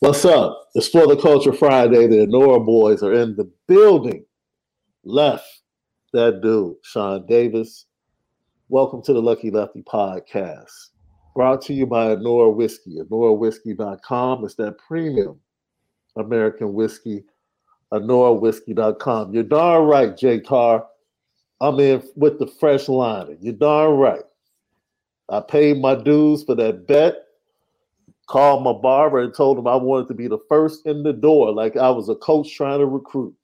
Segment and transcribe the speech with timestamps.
[0.00, 0.70] What's up?
[0.74, 2.06] It's for the Culture Friday.
[2.06, 4.24] The Nora boys are in the building.
[5.04, 5.46] Left
[6.14, 7.84] that dude, Shaun Davis.
[8.70, 10.70] Welcome to the Lucky Lefty podcast.
[11.36, 12.96] Brought to you by Anora Whiskey.
[12.96, 15.38] AnoraWhiskey.com is that premium
[16.16, 17.22] American whiskey.
[17.92, 19.34] AnoraWhiskey.com.
[19.34, 20.86] You're darn right, Jay Tar.
[21.60, 23.36] I'm in with the fresh liner.
[23.38, 24.24] You're darn right.
[25.28, 27.16] I paid my dues for that bet
[28.30, 31.50] called my barber and told him I wanted to be the first in the door,
[31.52, 33.34] like I was a coach trying to recruit.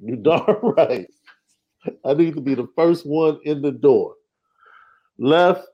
[0.00, 1.06] You darn right.
[2.04, 4.14] I need to be the first one in the door.
[5.18, 5.64] Left,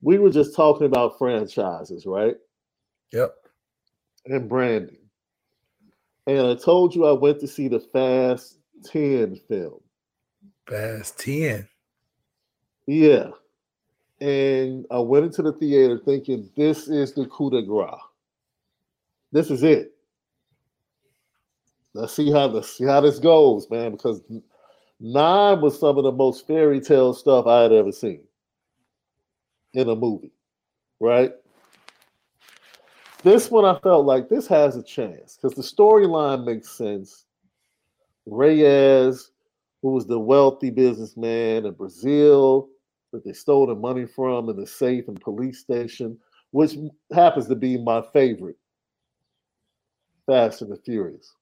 [0.00, 2.36] we were just talking about franchises, right?
[3.12, 3.34] Yep.
[4.26, 4.96] And branding.
[6.26, 9.80] And I told you I went to see the Fast 10 film.
[10.66, 11.68] Fast 10.
[12.86, 13.28] Yeah
[14.20, 17.94] and I went into the theater thinking this is the coup de grace.
[19.32, 19.94] This is it.
[21.94, 23.92] Let's see how this see how this goes, man.
[23.92, 24.22] Because
[25.00, 28.22] nine was some of the most fairy tale stuff I had ever seen
[29.74, 30.32] in a movie,
[31.00, 31.32] right?
[33.22, 37.24] This one I felt like this has a chance because the storyline makes sense.
[38.26, 39.30] Reyes,
[39.82, 42.68] who was the wealthy businessman in Brazil,
[43.14, 46.18] that they stole the money from in the safe and police station,
[46.50, 46.76] which
[47.14, 48.56] happens to be my favorite
[50.26, 51.32] Fast and the Furious.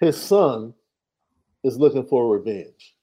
[0.00, 0.74] His son
[1.64, 2.94] is looking for revenge.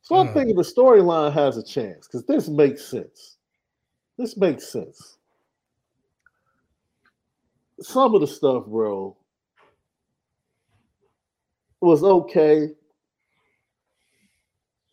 [0.00, 0.32] So I'm hmm.
[0.32, 3.36] thinking the storyline has a chance because this makes sense.
[4.16, 5.18] This makes sense.
[7.80, 9.14] Some of the stuff, bro,
[11.82, 12.70] was okay.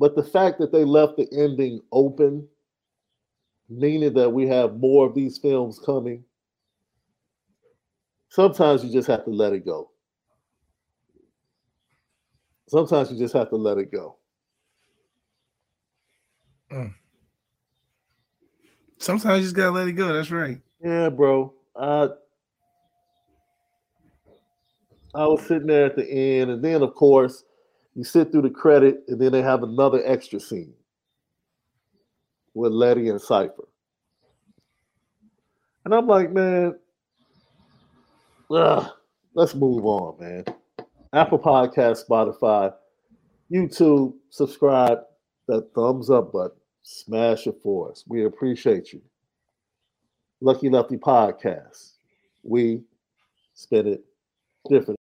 [0.01, 2.47] But the fact that they left the ending open,
[3.69, 6.23] meaning that we have more of these films coming,
[8.29, 9.91] sometimes you just have to let it go.
[12.67, 14.17] Sometimes you just have to let it go.
[16.71, 16.95] Mm.
[18.97, 20.13] Sometimes you just gotta let it go.
[20.13, 20.59] That's right.
[20.83, 21.53] Yeah, bro.
[21.75, 22.07] I
[25.13, 27.43] I was sitting there at the end, and then of course
[27.95, 30.73] you sit through the credit, and then they have another extra scene
[32.53, 33.67] with Letty and Cypher.
[35.83, 36.77] And I'm like, man,
[38.49, 38.87] ugh,
[39.33, 40.45] let's move on, man.
[41.13, 42.73] Apple Podcast, Spotify,
[43.51, 44.99] YouTube, subscribe,
[45.47, 48.05] that thumbs up button, smash it for us.
[48.07, 49.01] We appreciate you.
[50.39, 51.93] Lucky Lefty Podcast.
[52.43, 52.83] We
[53.53, 54.05] spin it
[54.69, 55.00] different.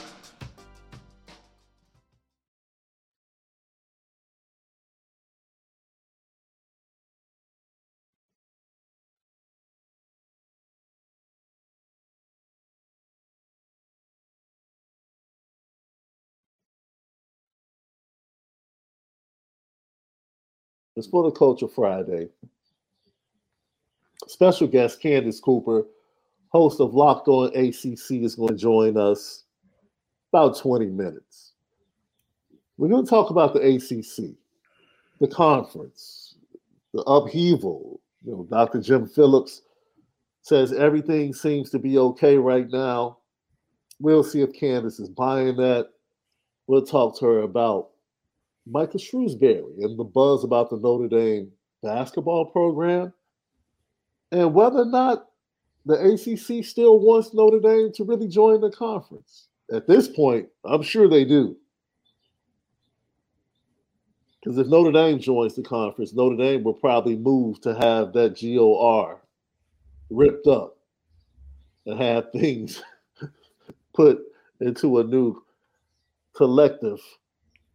[21.01, 22.29] It's for the Culture Friday.
[24.27, 25.87] Special guest Candace Cooper,
[26.49, 29.45] host of Locked On ACC, is going to join us
[30.31, 31.53] about 20 minutes.
[32.77, 34.35] We're going to talk about the ACC,
[35.19, 36.35] the conference,
[36.93, 37.99] the upheaval.
[38.23, 38.79] You know, Dr.
[38.79, 39.63] Jim Phillips
[40.43, 43.17] says everything seems to be okay right now.
[43.99, 45.89] We'll see if Candace is buying that.
[46.67, 47.90] We'll talk to her about
[48.67, 53.13] Micah Shrewsberry and the buzz about the Notre Dame basketball program
[54.31, 55.27] and whether or not
[55.85, 59.47] the ACC still wants Notre Dame to really join the conference.
[59.71, 61.57] At this point, I'm sure they do.
[64.39, 68.39] Because if Notre Dame joins the conference, Notre Dame will probably move to have that
[68.39, 69.21] GOR
[70.09, 70.77] ripped up
[71.85, 72.81] and have things
[73.93, 74.19] put
[74.59, 75.41] into a new
[76.33, 76.99] collective.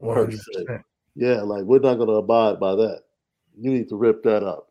[0.00, 0.84] Per 100%.
[1.14, 3.02] Yeah, like we're not going to abide by that.
[3.58, 4.70] You need to rip that up.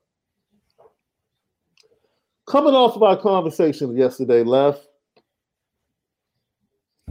[2.46, 4.88] Coming off of our conversation yesterday, left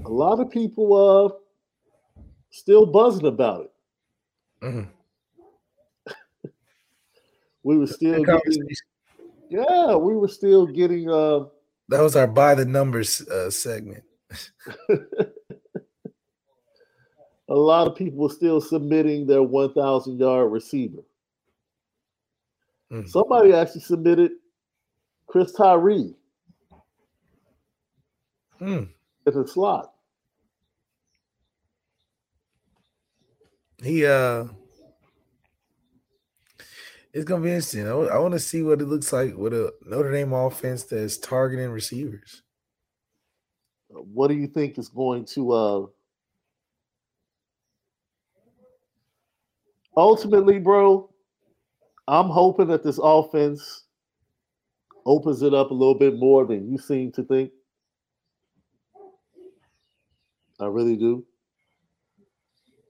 [0.05, 1.34] a lot of people uh
[2.50, 3.72] still buzzing about it.
[4.62, 4.88] Mhm.
[7.64, 8.69] We were still getting,
[9.49, 11.46] yeah, we were still getting uh
[11.88, 14.05] That was our by the numbers uh, segment.
[17.49, 21.02] a lot of people still submitting their 1,000 yard receiver.
[22.91, 23.08] Mhm.
[23.08, 24.32] Somebody actually submitted
[25.26, 26.14] Chris Tyree
[28.61, 28.88] Mm.
[29.26, 29.94] in the slot.
[33.82, 34.46] He uh
[37.12, 37.87] it's gonna be interesting.
[37.87, 41.70] I, want to see what it looks like with a Notre Dame offense that's targeting
[41.70, 42.43] receivers.
[43.88, 45.87] What do you think is going to uh
[49.96, 51.11] ultimately, bro?
[52.06, 53.85] I'm hoping that this offense
[55.06, 57.50] opens it up a little bit more than you seem to think.
[60.61, 61.25] I really do.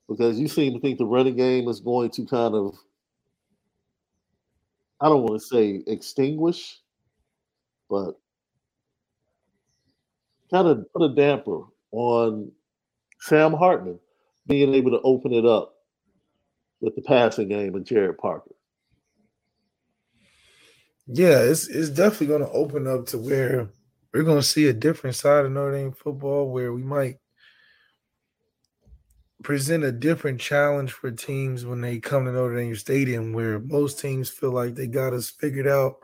[0.09, 2.75] Because you seem to think the running game is going to kind of,
[5.01, 6.79] I don't want to say extinguish,
[7.89, 8.13] but
[10.51, 12.53] kind of put a damper on
[13.21, 13.99] Sam Hartman
[14.47, 15.74] being able to open it up
[16.81, 18.51] with the passing game and Gerad Parker.
[21.07, 23.69] Yeah, it's it's definitely going to open up to where
[24.13, 27.19] we're going to see a different side of Notre Dame football, where we might
[29.43, 34.01] present a different challenge for teams when they come to Notre Dame Stadium, where most
[34.01, 35.97] teams feel like they got us figured out.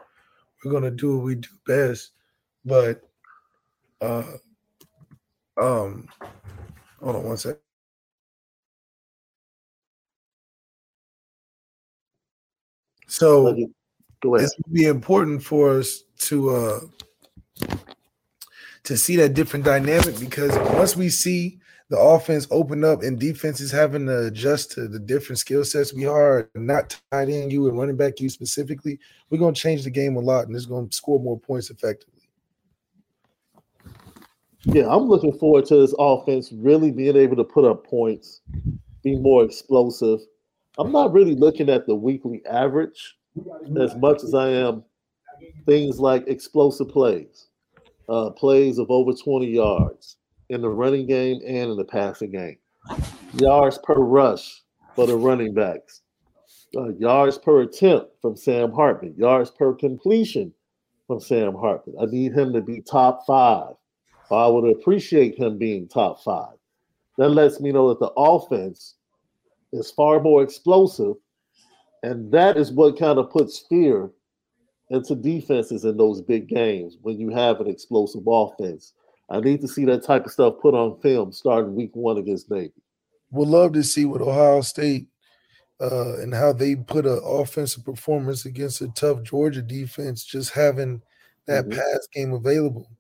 [0.63, 2.11] We're going to do what we do best,
[2.67, 3.01] but
[4.03, 4.25] uh,
[5.59, 6.09] um,
[7.01, 7.57] hold on one sec.
[13.11, 13.57] So
[14.25, 16.81] it's be important for us to uh
[18.85, 23.73] to see that different dynamic because once we see the offense open up and defenses
[23.73, 27.77] having to adjust to the different skill sets we are, not tied in you and
[27.77, 28.99] running back you specifically,
[29.29, 32.29] we're gonna change the game a lot and it's gonna score more points effectively.
[34.63, 38.43] Yeah, I'm looking forward to this offense really being able to put up points,
[39.03, 40.21] be more explosive.
[40.79, 43.17] I'm not really looking at the weekly average
[43.81, 44.85] as much as I am
[45.67, 47.49] things like explosive plays,
[48.09, 50.17] uh, plays of over 20 yards
[50.49, 52.59] in the running game and in the passing game,
[53.35, 54.63] yards per rush
[54.95, 56.03] for the running backs,
[56.77, 60.53] uh, yards per attempt from Sam Hartman, yards per completion
[61.07, 61.97] from Sam Hartman.
[62.01, 63.75] I need him to be top five.
[64.31, 66.55] I would appreciate him being top five.
[67.19, 68.95] That lets me know that the offense
[69.73, 71.15] is far more explosive,
[72.03, 74.11] and that is what kind of puts fear
[74.91, 78.93] into defenses in those big games when you have an explosive offense.
[79.31, 82.51] I need to see that type of stuff put on film starting week one against
[82.51, 82.73] Navy.
[83.31, 85.07] Would love to see what Ohio State
[85.81, 91.01] uh, and how they put an offensive performance against a tough Georgia defense, just having
[91.47, 91.79] that mm-hmm.
[91.79, 92.91] pass game available.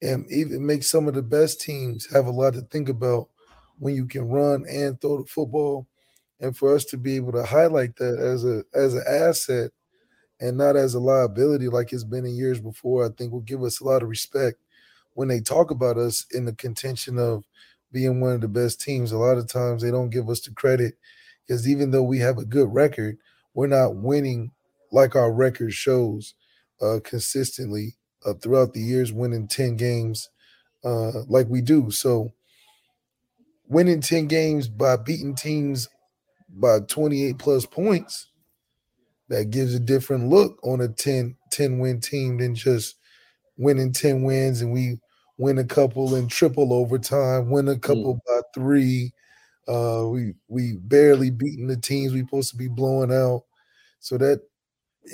[0.00, 3.28] And even make some of the best teams have a lot to think about
[3.78, 5.86] when you can run and throw the football.
[6.40, 9.72] And for us to be able to highlight that as a as an asset
[10.40, 13.62] and not as a liability like it's been in years before, I think will give
[13.62, 14.58] us a lot of respect
[15.14, 17.44] when they talk about us in the contention of
[17.92, 19.12] being one of the best teams.
[19.12, 20.94] A lot of times they don't give us the credit
[21.46, 23.18] because even though we have a good record,
[23.54, 24.52] we're not winning
[24.92, 26.34] like our record shows
[26.80, 30.28] uh, consistently uh, throughout the years, winning 10 games
[30.84, 31.90] uh, like we do.
[31.90, 32.32] So
[33.66, 35.88] winning 10 games by beating teams
[36.48, 38.28] by 28 plus points
[39.28, 42.96] that gives a different look on a 10 10 win team than just
[43.56, 44.98] winning 10 wins and we
[45.38, 48.20] win a couple in triple overtime, win a couple mm.
[48.26, 49.12] by three.
[49.66, 53.44] Uh, we we barely beaten the teams we supposed to be blowing out.
[54.00, 54.40] So that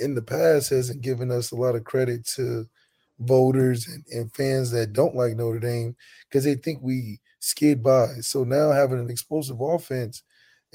[0.01, 2.67] in the past hasn't given us a lot of credit to
[3.19, 5.95] voters and, and fans that don't like Notre Dame
[6.27, 8.07] because they think we skid by.
[8.21, 10.23] So now having an explosive offense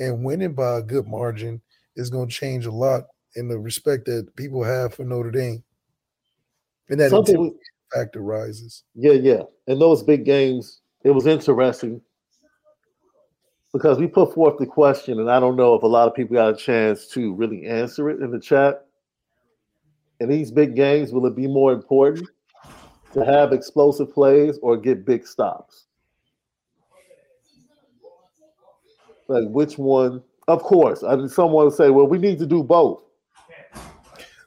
[0.00, 1.60] and winning by a good margin
[1.94, 3.04] is going to change a lot
[3.36, 5.62] in the respect that people have for Notre Dame.
[6.88, 7.56] And that Something,
[7.94, 8.82] factor rises.
[8.94, 9.42] Yeah, yeah.
[9.68, 12.00] In those big games, it was interesting
[13.72, 16.34] because we put forth the question, and I don't know if a lot of people
[16.34, 18.86] got a chance to really answer it in the chat.
[20.18, 22.28] In these big games, will it be more important
[23.12, 25.86] to have explosive plays or get big stops?
[29.30, 30.22] Like which one?
[30.48, 33.04] Of course, I mean, someone say, "Well, we need to do both."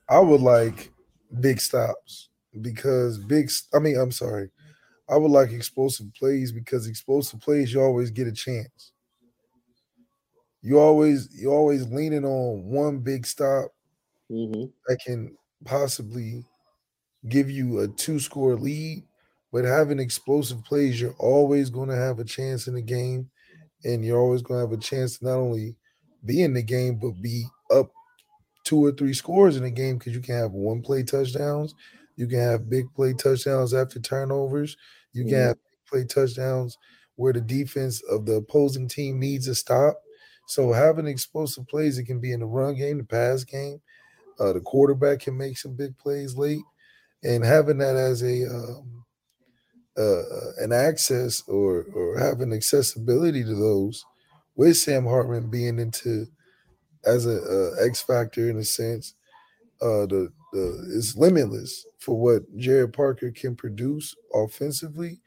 [0.09, 0.91] I would like
[1.39, 2.27] big stops
[2.59, 3.49] because big.
[3.73, 4.49] I mean, I'm sorry.
[5.09, 8.91] I would like explosive plays because explosive plays you always get a chance.
[10.61, 13.71] You always you always leaning on one big stop
[14.29, 14.65] mm-hmm.
[14.87, 16.43] that can possibly
[17.29, 19.03] give you a two score lead,
[19.53, 23.29] but having explosive plays, you're always going to have a chance in the game,
[23.83, 25.75] and you're always going to have a chance to not only
[26.25, 27.91] be in the game but be up
[28.63, 31.75] two or three scores in the game because you can have one play touchdowns
[32.15, 34.77] you can have big play touchdowns after turnovers.
[35.13, 36.77] You can have play touchdowns
[37.15, 39.99] where the defense of the opposing team needs a stop.
[40.47, 43.81] So having explosive plays, it can be in the run game, the pass game.
[44.39, 46.63] Uh, the quarterback can make some big plays late,
[47.23, 49.02] and having that as a um,
[49.97, 54.05] uh, an access or or having accessibility to those
[54.55, 56.27] with Sam Hartman being into
[57.05, 59.15] as a, a X factor in a sense,
[59.81, 65.19] uh, the the is limitless for what Gerad Parker can produce offensively,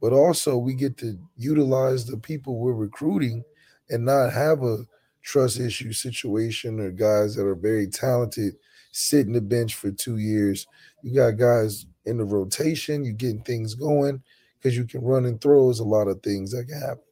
[0.00, 3.44] but also we get to utilize the people we're recruiting
[3.90, 4.86] and not have a
[5.22, 8.54] trust issue situation or guys that are very talented
[8.92, 10.66] sitting the bench for two years.
[11.02, 14.22] You got guys in the rotation, You're getting things going
[14.58, 15.66] because you can run and throw.
[15.66, 17.02] There's a lot of things that can happen.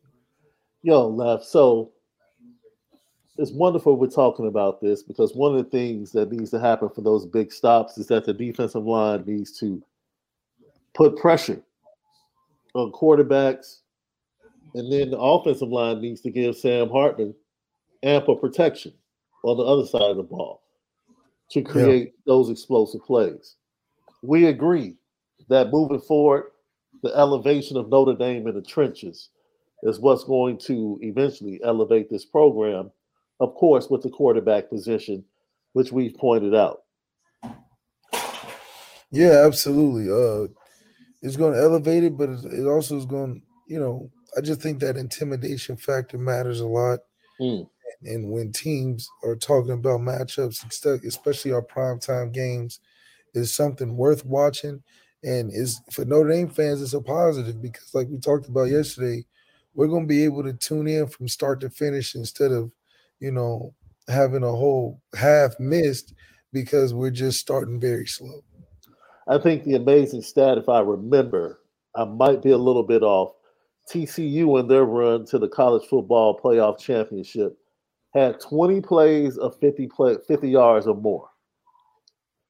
[0.82, 1.44] Yo, left.
[1.44, 1.92] So
[3.36, 6.88] it's wonderful we're talking about this because one of the things that needs to happen
[6.88, 9.82] for those big stops is that the defensive line needs to
[10.94, 11.60] put pressure
[12.74, 13.78] on quarterbacks,
[14.74, 17.34] and then the offensive line needs to give Sam Hartman
[18.02, 18.92] ample protection
[19.44, 20.62] on the other side of the ball
[21.50, 22.12] to create yeah.
[22.26, 23.56] those explosive plays.
[24.22, 24.96] We agree
[25.48, 26.44] that moving forward,
[27.02, 29.30] the elevation of Notre Dame in the trenches
[29.82, 32.90] is what's going to eventually elevate this program
[33.40, 35.24] of course, with the quarterback position,
[35.72, 36.82] which we've pointed out.
[39.10, 40.10] Yeah, absolutely.
[40.10, 40.48] Uh,
[41.22, 43.42] it's going to elevate it, but it also is going.
[43.66, 47.00] You know, I just think that intimidation factor matters a lot.
[47.40, 47.68] Mm.
[48.02, 50.64] And when teams are talking about matchups,
[51.04, 52.80] especially our primetime games,
[53.38, 54.82] is something worth watching.
[55.24, 59.24] And is for Notre Dame fans, it's a positive because, like we talked about yesterday,
[59.74, 62.70] we're going to be able to tune in from start to finish instead of
[63.20, 63.74] you know,
[64.08, 66.14] having a whole half missed
[66.52, 68.40] because we're just starting very slow.
[69.28, 71.60] I think the amazing stat, if I remember,
[71.94, 73.32] I might be a little bit off.
[73.92, 77.56] TCU in their run to the college football playoff championship
[78.14, 81.28] had 20 plays of 50 play, 50 yards or more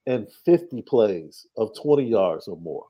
[0.09, 2.87] and 50 plays of 20 yards or more.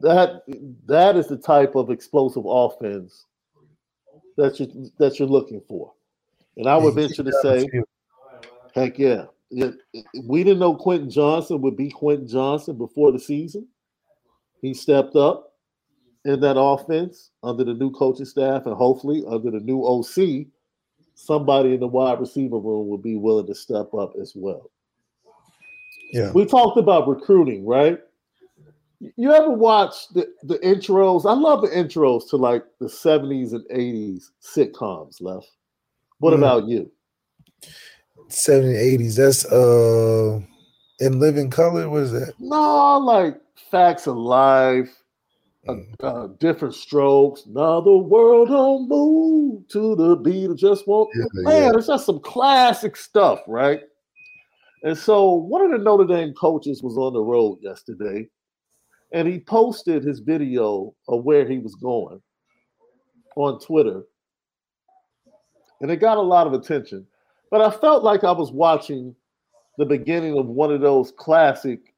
[0.00, 0.42] That
[0.86, 3.26] that is the type of explosive offense
[4.36, 5.92] that you that you're looking for.
[6.56, 7.68] And I would venture to say,
[8.74, 9.26] heck yeah,
[10.24, 13.68] we didn't know Quentin Johnston would be Quentin Johnston before the season.
[14.60, 15.52] He stepped up
[16.24, 20.46] in that offense under the new coaching staff and hopefully under the new OC,
[21.14, 24.70] somebody in the wide receiver room would be willing to step up as well.
[26.12, 26.30] Yeah.
[26.32, 27.98] We talked about recruiting, right?
[29.16, 31.28] You ever watch the, the intros?
[31.28, 35.50] I love the intros to like the 70s and 80s sitcoms, left.
[36.18, 36.38] What mm.
[36.38, 36.90] about you?
[38.28, 39.16] 70s, 80s.
[39.16, 40.40] That's uh
[41.00, 41.88] in living color.
[41.88, 42.34] What is that?
[42.38, 43.40] No, like
[43.70, 45.03] Facts of Life,
[46.02, 47.44] uh, different strokes.
[47.46, 50.50] Now the world don't move to the beat.
[50.50, 51.10] It just won't.
[51.14, 51.78] Yeah, Man, yeah.
[51.78, 53.80] it's just some classic stuff, right?
[54.82, 58.28] And so one of the Notre Dame coaches was on the road yesterday,
[59.12, 62.20] and he posted his video of where he was going
[63.36, 64.02] on Twitter.
[65.80, 67.06] And it got a lot of attention.
[67.50, 69.14] But I felt like I was watching
[69.78, 71.94] the beginning of one of those classic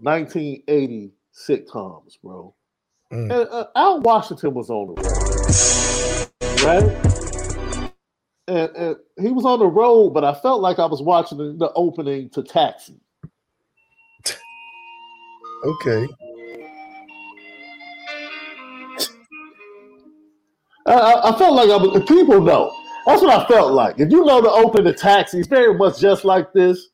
[0.00, 2.54] 1980 sitcoms, bro.
[3.12, 3.22] Mm.
[3.22, 7.92] And uh, Al Washington was on the road, right?
[8.48, 11.52] And, and, he was on the road, but I felt like I was watching the,
[11.58, 13.00] the opening to Taxi.
[15.64, 16.06] okay.
[20.86, 21.92] I, I, felt like I was.
[21.92, 22.74] The people know.
[23.06, 24.00] That's what I felt like.
[24.00, 26.88] If you know the opening to Taxi, it's very much just like this.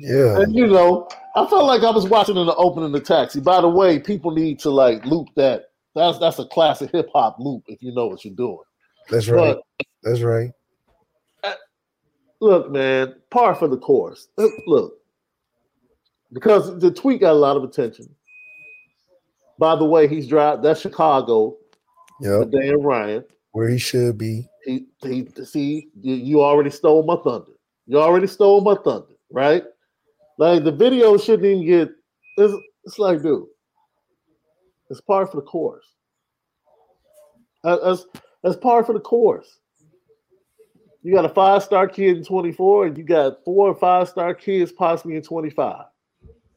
[0.00, 0.40] Yeah.
[0.40, 3.40] And you know, I felt like I was watching in the opening of Taxi.
[3.40, 5.66] By the way, people need to like loop that.
[5.94, 8.58] That's that's a classic hip hop loop if you know what you're doing.
[9.10, 9.56] That's right.
[9.56, 10.50] But, that's right.
[11.42, 11.54] Uh,
[12.40, 14.28] look, man, par for the course.
[14.66, 14.94] Look,
[16.32, 18.08] because the tweet got a lot of attention.
[19.58, 20.62] By the way, he's driving.
[20.62, 21.56] That's Chicago.
[22.20, 24.48] Yeah, Dan Ryan, where he should be.
[24.64, 27.52] He, he see you already stole my thunder.
[27.86, 29.64] You already stole my thunder, right?
[30.38, 31.90] Like the video shouldn't even get.
[32.36, 33.44] It's, it's like, dude,
[34.88, 35.84] it's part for the course.
[37.64, 38.06] As
[38.44, 39.58] as par for the course.
[41.02, 44.34] You got a five star kid in 24, and you got four or five star
[44.34, 45.84] kids possibly in 25.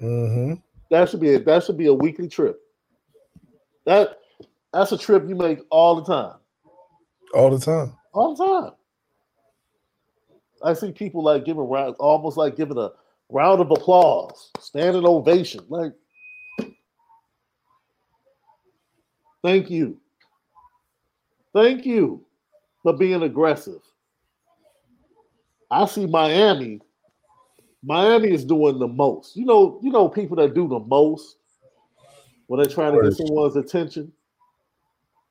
[0.02, 0.54] Mm-hmm.
[0.90, 2.60] That should be a, that should be a weekly trip.
[3.86, 4.18] That
[4.74, 6.38] that's a trip you make all the time.
[7.34, 7.96] All the time.
[8.14, 8.72] All the time.
[10.64, 12.92] I see people like giving round, almost like giving a
[13.32, 15.62] round of applause, standing ovation.
[15.70, 15.94] Like,
[19.44, 19.98] thank you.
[21.54, 22.24] Thank you
[22.84, 23.82] for being aggressive.
[25.70, 26.82] I see Miami.
[27.84, 29.36] Miami is doing the most.
[29.36, 31.38] You know, you know people that do the most
[32.48, 34.12] when they're trying to get someone's attention.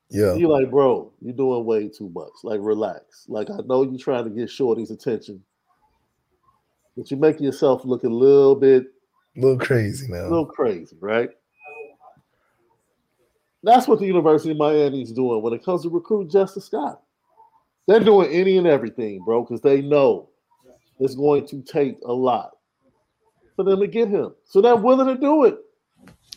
[0.09, 0.33] Yeah.
[0.33, 2.33] You're like, bro, you're doing way too much.
[2.43, 3.25] Like, relax.
[3.29, 5.41] Like, I know you're trying to get Shorty's attention
[6.95, 8.85] but you're making yourself look a little bit,
[9.37, 11.29] a little crazy now, a little crazy, right?
[13.63, 17.01] That's what the University of Miami is doing when it comes to recruit Justin Scott.
[17.87, 20.29] They're doing any and everything, bro, because they know
[20.99, 22.51] it's going to take a lot
[23.55, 24.33] for them to get him.
[24.45, 25.57] So they're willing to do it.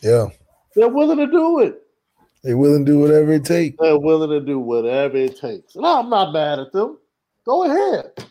[0.01, 0.27] Yeah.
[0.75, 1.81] They're willing to do it.
[2.43, 3.77] They're willing to do whatever it takes.
[3.79, 5.75] They're willing to do whatever it takes.
[5.75, 6.99] And I'm not mad at them.
[7.43, 8.25] Go ahead.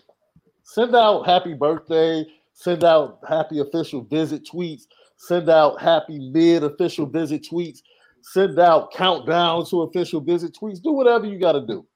[0.64, 2.26] Send out happy birthday.
[2.54, 4.84] Send out happy official visit tweets.
[5.16, 7.80] Send out happy mid official visit tweets.
[8.22, 10.82] Send out countdown to official visit tweets.
[10.82, 11.86] Do whatever you got to do.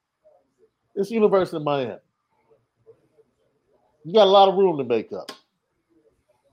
[0.95, 1.95] It's University of Miami.
[4.05, 5.31] You got a lot of room to make up.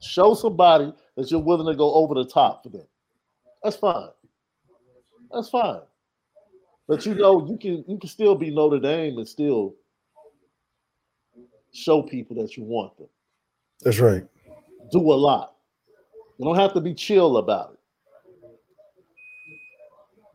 [0.01, 2.87] Show somebody that you're willing to go over the top for them.
[3.63, 4.09] That's fine.
[5.33, 5.81] That's fine.
[6.89, 9.75] But you know, you can you can still be Notre Dame and still
[11.77, 13.09] show people that you want them.
[13.83, 14.25] That's right.
[14.91, 15.55] Do a lot.
[16.39, 17.79] You don't have to be chill about it.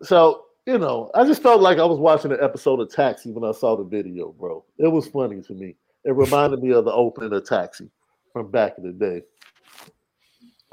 [0.05, 3.47] So, you know, I just felt like I was watching an episode of Taxi when
[3.47, 4.63] I saw the video, bro.
[4.77, 5.75] It was funny to me.
[6.03, 7.89] It reminded me of the opening of Taxi
[8.33, 9.21] from back in the day.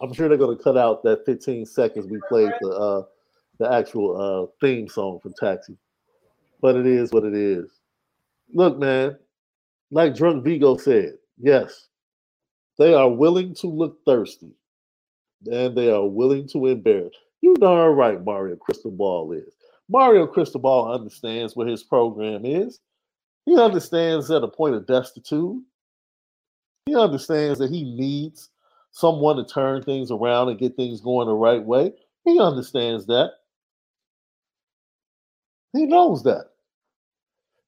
[0.01, 3.03] I'm sure they're going to cut out that 15 seconds we played the uh,
[3.59, 5.77] the actual uh, theme song from Taxi,
[6.61, 7.69] but it is what it is.
[8.55, 9.19] Look, man,
[9.91, 11.89] like Drunk Vigo said, yes,
[12.79, 14.53] they are willing to look thirsty
[15.47, 17.15] and they are willing to embarrass.
[17.41, 19.55] You darn right Mario Cristobal is.
[19.89, 22.81] Mario Cristobal understands what his program is.
[23.47, 25.63] He understands that a point of destitute.
[26.85, 28.51] He understands that he needs
[28.91, 31.93] someone to turn things around and get things going the right way.
[32.25, 33.31] He understands that.
[35.73, 36.51] He knows that.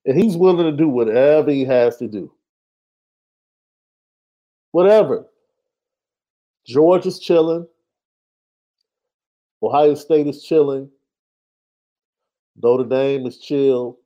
[0.05, 2.31] And he's willing to do whatever he has to do.
[4.71, 5.27] Whatever.
[6.65, 7.67] George is chilling.
[9.61, 10.89] Ohio State is chilling.
[12.61, 13.99] Notre Dame is chill.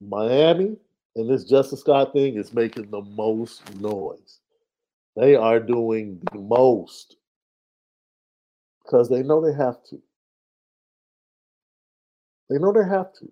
[0.00, 0.76] Miami
[1.16, 4.40] and this Justin Scott thing is making the most noise.
[5.16, 7.16] They are doing the most
[8.82, 10.00] because they know they have to.
[12.48, 13.30] They know they have to.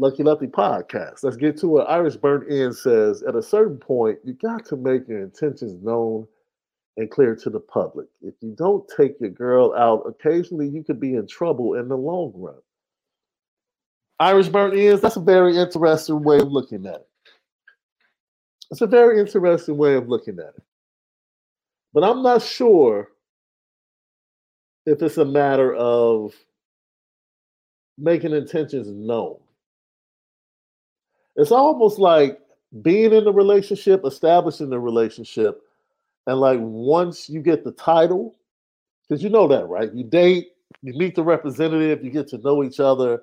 [0.00, 1.24] Lucky Lefty podcast.
[1.24, 1.86] Let's get to it.
[1.88, 6.24] Irish Burnt Ends says at a certain point, you got to make your intentions known
[6.96, 8.06] and clear to the public.
[8.22, 11.96] If you don't take your girl out, occasionally you could be in trouble in the
[11.96, 12.60] long run.
[14.20, 17.08] Irish Burnt Ends, that's a very interesting way of looking at it.
[18.70, 20.62] It's a very interesting way of looking at it.
[21.92, 23.08] But I'm not sure
[24.86, 26.34] if it's a matter of
[27.96, 29.38] making intentions known.
[31.38, 32.40] It's almost like
[32.82, 35.62] being in the relationship, establishing the relationship,
[36.26, 38.34] and like once you get the title,
[39.08, 39.92] because you know that, right?
[39.94, 40.48] You date,
[40.82, 43.22] you meet the representative, you get to know each other,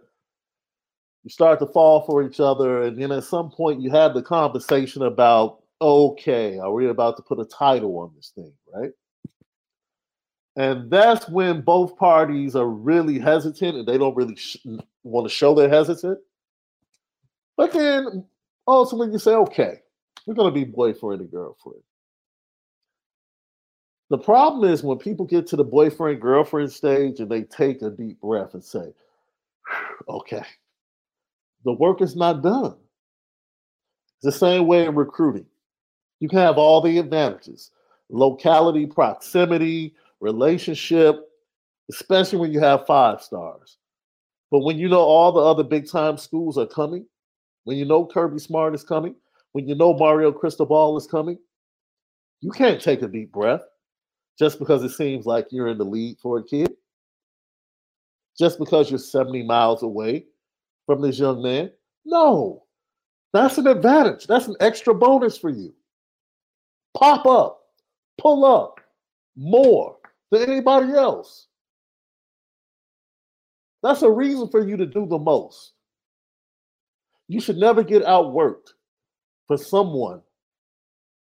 [1.26, 4.24] you start to fall for each other, and then at some point you have the
[4.24, 8.92] conversation about, okay, are we about to put a title on this thing, right?
[10.56, 14.66] And that's when both parties are really hesitant and they don't really sh-
[15.04, 16.18] want to show they're hesitant.
[17.58, 18.26] But then
[18.68, 19.82] ultimately you say, okay,
[20.26, 21.82] we're going to be boyfriend and girlfriend.
[24.10, 27.90] The problem is when people get to the boyfriend girlfriend stage and they take a
[27.90, 28.94] deep breath and say,
[30.10, 30.44] okay,
[31.64, 32.76] the work is not done.
[34.18, 35.46] It's the same way in recruiting.
[36.20, 37.72] You can have all the advantages
[38.10, 41.28] locality, proximity, relationship,
[41.90, 43.78] especially when you have five stars.
[44.52, 47.08] But when you know all the other big time schools are coming,
[47.66, 49.16] when you know Kirby Smart is coming,
[49.52, 51.38] when you know Mario Cristobal is coming,
[52.42, 53.62] you can't take a deep breath
[54.40, 56.74] just because it seems like you're in the lead for a kid.
[58.38, 60.26] Just because you're 70 miles away
[60.86, 61.72] from this young man.
[62.06, 62.64] No,
[63.34, 64.28] that's an advantage.
[64.28, 65.74] That's an extra bonus for you.
[66.96, 67.62] Pop up,
[68.18, 68.80] pull up
[69.36, 69.98] more
[70.32, 71.48] than anybody else.
[73.82, 75.75] That's a reason for you to do the most.
[77.28, 78.74] You should never get outworked
[79.48, 80.22] for someone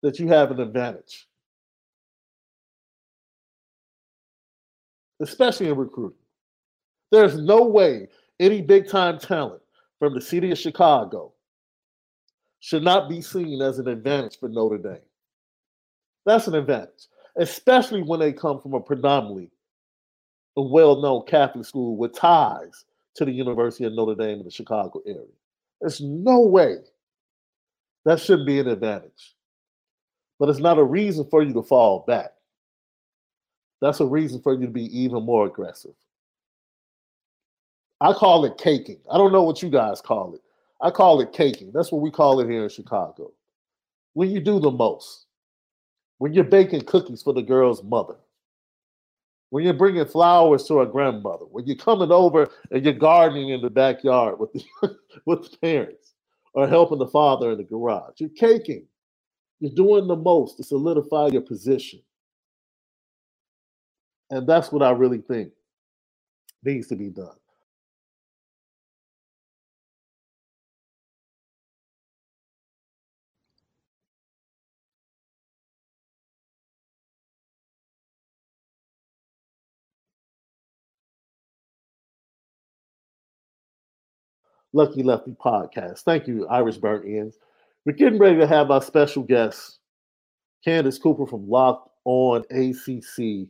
[0.02, 1.26] that you have an advantage,
[5.20, 6.18] especially in recruiting.
[7.10, 8.08] There's no way
[8.40, 9.62] any big time talent
[9.98, 11.32] from the city of Chicago
[12.60, 14.98] should not be seen as an advantage for Notre Dame.
[16.26, 17.06] That's an advantage,
[17.36, 19.50] especially when they come from a predominantly
[20.56, 25.00] a well-known Catholic school with ties to the University of Notre Dame in the Chicago
[25.06, 25.26] area.
[25.80, 26.76] There's no way
[28.04, 29.34] that shouldn't be an advantage.
[30.38, 32.32] But it's not a reason for you to fall back.
[33.80, 35.94] That's a reason for you to be even more aggressive.
[38.00, 38.98] I call it caking.
[39.10, 40.42] I don't know what you guys call it.
[40.80, 41.72] I call it caking.
[41.72, 43.32] That's what we call it here in Chicago.
[44.12, 45.26] When you do the most,
[46.18, 48.16] when you're baking cookies for the girl's mother,
[49.50, 53.60] when you're bringing flowers to a grandmother, when you're coming over and you're gardening in
[53.60, 54.64] the backyard with the,
[55.26, 56.14] with the parents
[56.54, 58.86] or helping the father in the garage, you're caking.
[59.60, 62.00] You're doing the most to solidify your position.
[64.30, 65.52] And that's what I really think
[66.64, 67.36] needs to be done.
[84.72, 86.00] Lucky Lefty podcast.
[86.00, 87.38] Thank you, Irish Burnt Ends.
[87.84, 89.78] We're getting ready to have our special guest,
[90.64, 93.48] Candace Cooper from Locked On ACC.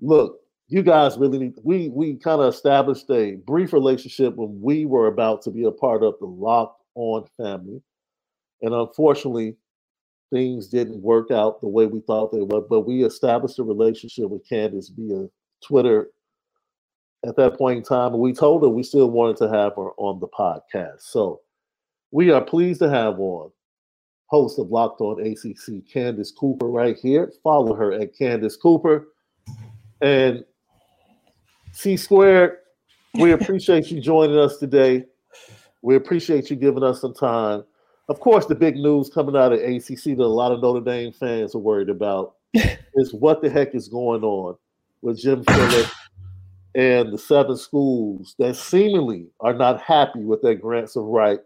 [0.00, 4.84] Look, you guys really need, we we kind of established a brief relationship when we
[4.84, 7.82] were about to be a part of the Locked On family.
[8.62, 9.56] And unfortunately,
[10.32, 14.28] things didn't work out the way we thought they would, but we established a relationship
[14.28, 15.26] with Candace via
[15.64, 16.10] Twitter
[17.26, 20.20] at that point in time, we told her we still wanted to have her on
[20.20, 21.00] the podcast.
[21.00, 21.40] So
[22.10, 23.50] we are pleased to have on
[24.26, 27.32] host of Locked On ACC, Candace Cooper, right here.
[27.42, 29.08] Follow her at Candace Cooper.
[30.00, 30.44] And
[31.72, 32.58] C Squared,
[33.14, 35.06] we appreciate you joining us today.
[35.82, 37.64] We appreciate you giving us some time.
[38.08, 41.12] Of course, the big news coming out of ACC that a lot of Notre Dame
[41.12, 42.36] fans are worried about
[42.94, 44.56] is what the heck is going on
[45.02, 45.92] with Jim Phillips
[46.78, 51.40] and the seven schools that seemingly are not happy with their grants of right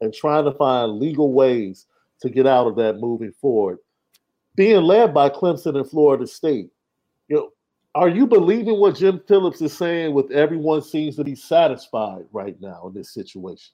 [0.00, 1.86] and trying to find legal ways
[2.20, 3.78] to get out of that moving forward.
[4.56, 6.70] Being led by Clemson and Florida State,
[7.28, 7.50] you know,
[7.94, 12.60] are you believing what Jim Phillips is saying with everyone seems to be satisfied right
[12.60, 13.72] now in this situation?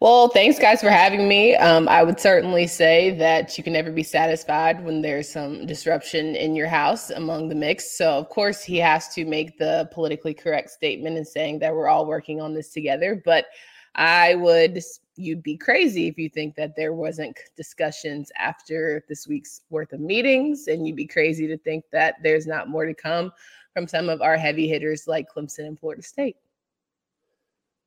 [0.00, 1.54] Well, thanks, guys, for having me.
[1.56, 6.34] Um, I would certainly say that you can never be satisfied when there's some disruption
[6.34, 7.96] in your house among the mix.
[7.96, 11.88] So, of course, he has to make the politically correct statement and saying that we're
[11.88, 13.22] all working on this together.
[13.24, 13.46] But
[13.94, 14.82] I would,
[15.16, 20.00] you'd be crazy if you think that there wasn't discussions after this week's worth of
[20.00, 23.32] meetings, and you'd be crazy to think that there's not more to come
[23.72, 26.36] from some of our heavy hitters like Clemson and Florida State.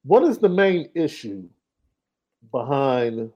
[0.07, 1.49] What is the main issue
[2.53, 3.29] behind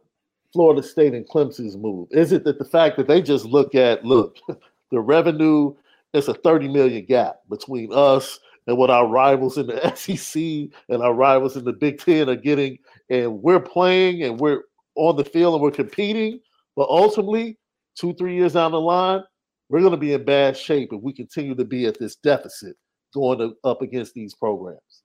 [0.54, 2.08] Florida State and Clemson's move?
[2.12, 4.38] Is it that the fact that they just look at look
[4.92, 5.76] the revenue?
[6.14, 10.42] It's a thirty million gap between us and what our rivals in the SEC
[10.88, 12.78] and our rivals in the Big Ten are getting,
[13.10, 14.62] and we're playing and we're
[14.96, 16.40] on the field and we're competing,
[16.78, 17.58] but ultimately,
[17.96, 19.22] two three years down the line,
[19.68, 22.78] we're going to be in bad shape if we continue to be at this deficit
[23.14, 25.04] going to, up against these programs.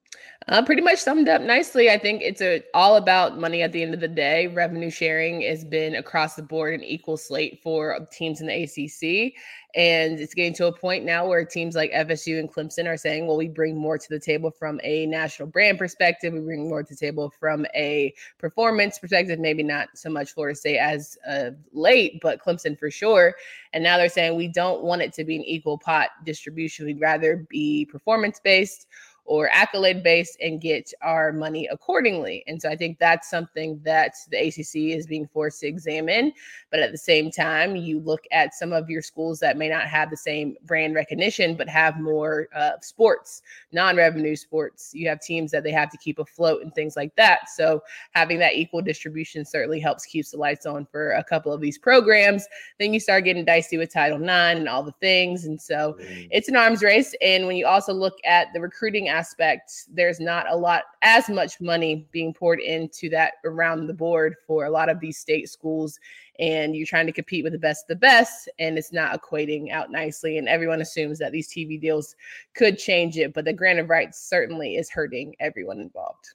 [0.49, 1.91] Uh, pretty much summed up nicely.
[1.91, 4.47] I think it's a, all about money at the end of the day.
[4.47, 9.35] Revenue sharing has been across the board an equal slate for teams in the ACC.
[9.75, 13.27] And it's getting to a point now where teams like FSU and Clemson are saying,
[13.27, 16.33] well, we bring more to the table from a national brand perspective.
[16.33, 20.57] We bring more to the table from a performance perspective, maybe not so much Florida
[20.57, 23.35] State as uh, late, but Clemson for sure.
[23.73, 26.87] And now they're saying we don't want it to be an equal pot distribution.
[26.87, 28.87] We'd rather be performance based
[29.27, 32.45] or accolade based and get our money accordingly.
[32.47, 36.33] And so I think that's something that the ACC is being forced to examine.
[36.71, 39.85] But at the same time, you look at some of your schools that may not
[39.85, 44.93] have the same brand recognition, but have more uh, sports, non revenue sports.
[44.95, 47.51] You have teams that they have to keep afloat and things like that.
[47.51, 51.61] So having that equal distribution certainly helps keeps the lights on for a couple of
[51.61, 52.47] these programs.
[52.79, 55.45] Then you start getting dicey with Title IX and all the things.
[55.45, 56.29] And so mm.
[56.31, 57.15] it's an arms race.
[57.21, 61.61] And when you also look at the recruiting aspect, there's not a lot as much
[61.61, 65.99] money being poured into that around the board for a lot of these state schools.
[66.39, 69.71] And you're trying to compete with the best of the best, and it's not equating
[69.71, 70.37] out nicely.
[70.37, 72.15] And everyone assumes that these TV deals
[72.55, 76.35] could change it, but the grant of rights certainly is hurting everyone involved.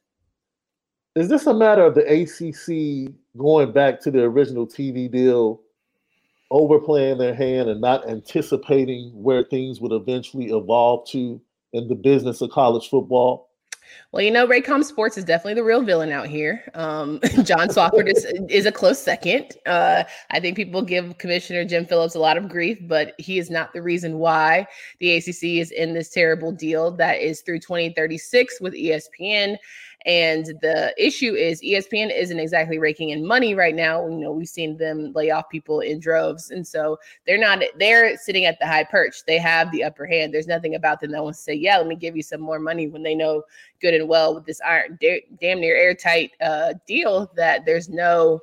[1.16, 5.62] Is this a matter of the ACC going back to the original TV deal,
[6.50, 11.42] overplaying their hand and not anticipating where things would eventually evolve to?
[11.74, 13.52] In the business of college football?
[14.12, 16.64] Well, you know, Raycom Sports is definitely the real villain out here.
[16.74, 19.54] Um, John Swofford is, is a close second.
[19.66, 23.50] Uh, I think people give Commissioner Jim Phillips a lot of grief, but he is
[23.50, 24.68] not the reason why
[25.00, 29.58] the ACC is in this terrible deal that is through 2036 with ESPN.
[30.06, 34.08] And the issue is ESPN isn't exactly raking in money right now.
[34.08, 36.50] You know, we've seen them lay off people in droves.
[36.50, 39.24] And so they're not, they're sitting at the high perch.
[39.26, 40.34] They have the upper hand.
[40.34, 42.60] There's nothing about them that wants to say, yeah, let me give you some more
[42.60, 43.44] money when they know
[43.80, 48.40] good and well with this iron, damn near airtight uh, deal that there's no,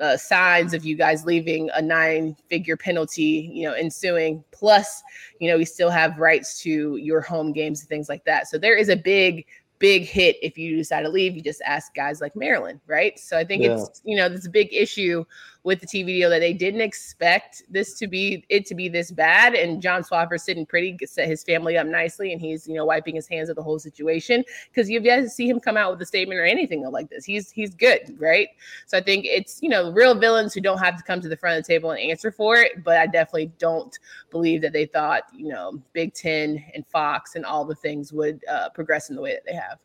[0.00, 4.44] uh, signs of you guys leaving a nine figure penalty, you know, ensuing.
[4.50, 5.02] Plus,
[5.40, 8.46] you know, we still have rights to your home games and things like that.
[8.48, 9.46] So there is a big
[9.78, 11.34] big hit if you decide to leave.
[11.34, 13.18] You just ask guys like Maryland, right?
[13.18, 13.74] So I think yeah.
[13.74, 15.24] it's you know a big issue
[15.66, 19.10] with the TV deal that they didn't expect this to be it to be this
[19.10, 19.54] bad.
[19.54, 23.16] And John Swofford sitting pretty, set his family up nicely, and he's you know wiping
[23.16, 26.00] his hands of the whole situation because you've yet to see him come out with
[26.00, 27.24] a statement or anything like this.
[27.24, 28.48] He's he's good, right?
[28.86, 31.36] So I think it's you know real villains who don't have to come to the
[31.36, 32.84] front of the table and answer for it.
[32.84, 33.98] But I definitely don't
[34.30, 38.40] believe that they thought you know Big Ten and Fox and all the things would
[38.48, 39.80] uh, progress in the way that they have.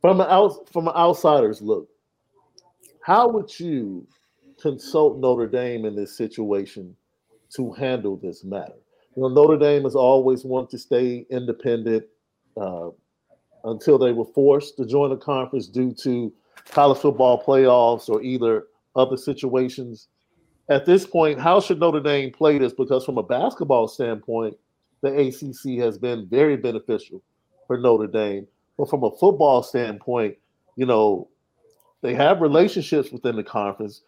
[0.00, 1.90] From an out from an outsider's look,
[3.02, 4.06] how would you
[4.60, 6.96] consult Notre Dame in this situation
[7.54, 8.74] to handle this matter.
[9.14, 12.04] You know, Notre Dame has always wanted to stay independent
[12.56, 12.90] uh,
[13.64, 16.32] until they were forced to join a conference due to
[16.70, 20.08] college football playoffs or either other situations.
[20.68, 22.72] At this point, how should Notre Dame play this?
[22.72, 24.56] Because from a basketball standpoint,
[25.02, 27.22] the ACC has been very beneficial
[27.66, 28.46] for Notre Dame.
[28.76, 30.36] But from a football standpoint,
[30.76, 31.28] you know,
[32.02, 34.02] they have relationships within the conference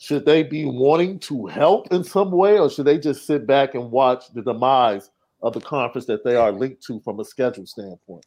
[0.00, 3.74] should they be wanting to help in some way, or should they just sit back
[3.74, 5.10] and watch the demise
[5.42, 8.24] of the conference that they are linked to from a schedule standpoint?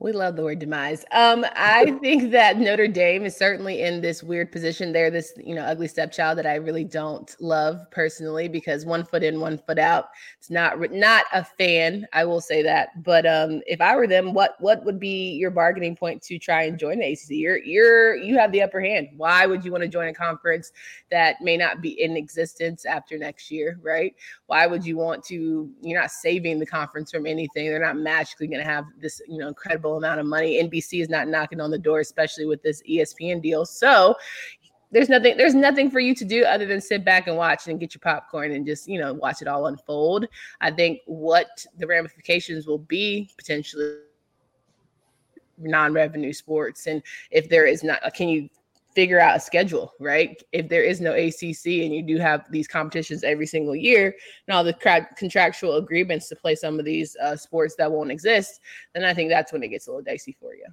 [0.00, 1.04] We love the word demise.
[1.12, 4.92] Um, I think that Notre Dame is certainly in this weird position.
[4.92, 9.22] They're this, you know, ugly stepchild that I really don't love personally because one foot
[9.22, 10.06] in, one foot out.
[10.38, 12.06] It's not not a fan.
[12.14, 13.02] I will say that.
[13.04, 16.62] But um, if I were them, what what would be your bargaining point to try
[16.62, 17.32] and join the ACC?
[17.32, 19.08] You're you're you have the upper hand.
[19.18, 20.72] Why would you want to join a conference
[21.10, 24.14] that may not be in existence after next year, right?
[24.46, 25.70] Why would you want to?
[25.82, 27.68] You're not saving the conference from anything.
[27.68, 30.62] They're not magically going to have this, you know, incredible amount of money.
[30.62, 33.64] NBC is not knocking on the door, especially with this ESPN deal.
[33.64, 34.14] So
[34.92, 37.78] there's nothing there's nothing for you to do other than sit back and watch and
[37.78, 40.26] get your popcorn and just you know watch it all unfold
[40.60, 43.98] i think what the ramifications will be potentially
[45.58, 48.48] non-revenue sports and if there is not can you
[48.94, 50.42] figure out a schedule, right?
[50.52, 54.14] If there is no ACC and you do have these competitions every single year
[54.46, 58.10] and all the cra- contractual agreements to play some of these uh, sports that won't
[58.10, 58.60] exist,
[58.94, 60.66] then I think that's when it gets a little dicey for you.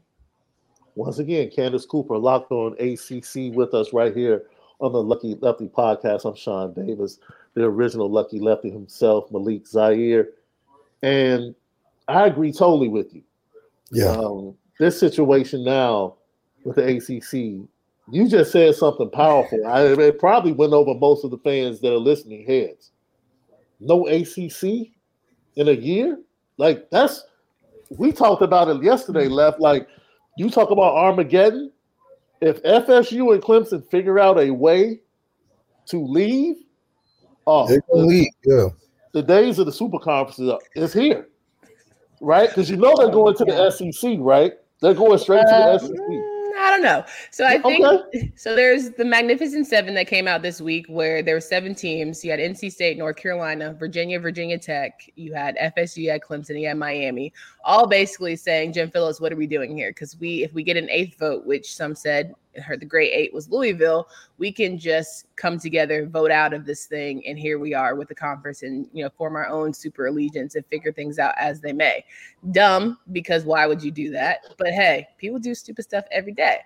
[0.95, 4.45] Once again, Candace Cooper locked on ACC with us right here
[4.79, 6.25] on the Lucky Lefty podcast.
[6.25, 7.19] I'm Shaun Davis,
[7.53, 10.29] the original Lucky Lefty himself, Malik Zaire.
[11.03, 11.53] And
[12.07, 13.21] I agree totally with you.
[13.91, 14.07] Yeah.
[14.07, 16.15] Um, this situation now
[16.63, 17.67] with the ACC
[18.09, 19.65] you just said something powerful.
[19.65, 22.91] I, it probably went over most of the fans that are listening heads.
[23.79, 24.91] No ACC
[25.55, 26.17] in a year?
[26.57, 27.25] Like, that's,
[27.97, 29.59] we talked about it yesterday, left.
[29.59, 29.87] Like,
[30.37, 31.71] you talk about Armageddon.
[32.39, 35.01] If FSU and Clemson figure out a way
[35.87, 36.55] to leave,
[37.45, 38.67] oh, they can leave, yeah.
[39.13, 41.27] The days of the super conferences is here,
[42.21, 42.49] right?
[42.49, 44.53] Because you know they're going to the SEC, right?
[44.81, 46.36] They're going straight to the SEC.
[46.67, 47.05] I don't know.
[47.31, 48.33] So I think okay.
[48.35, 48.53] so.
[48.53, 52.25] There's the Magnificent Seven that came out this week, where there were seven teams.
[52.25, 55.09] You had NC State, North Carolina, Virginia, Virginia Tech.
[55.15, 57.31] You had FSU, you had Clemson, you had Miami.
[57.67, 59.91] All basically saying, Jim Phillips, what are we doing here?
[59.91, 63.33] Because we, if we get an eighth vote, which some said heard the great eight
[63.33, 67.73] was Louisville, we can just come together, vote out of this thing, and here we
[67.73, 71.19] are with the conference and you know form our own super allegiance and figure things
[71.19, 72.03] out as they may.
[72.51, 74.39] Dumb because why would you do that?
[74.57, 76.59] But hey, people do stupid stuff every day.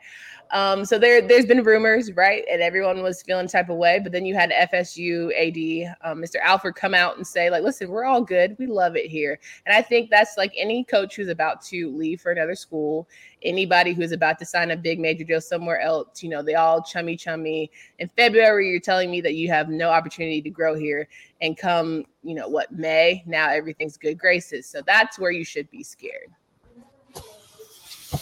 [0.52, 2.44] Um, so there, there's been rumors, right?
[2.52, 4.00] And everyone was feeling type of way.
[4.00, 6.42] But then you had FSU AD, um, Mr.
[6.42, 8.58] Alford, come out and say, like, listen, we're all good.
[8.60, 9.40] We love it here.
[9.66, 13.08] And I think that's like any coach who's about to leave for another school,
[13.44, 16.84] anybody who's about to sign a big major deal somewhere else, you know, they all
[16.84, 17.72] chummy chummy.
[18.00, 21.08] In February, you're telling me that you have no opportunity to grow here.
[21.40, 24.68] And come, you know, what, May, now everything's good graces.
[24.68, 26.30] So that's where you should be scared.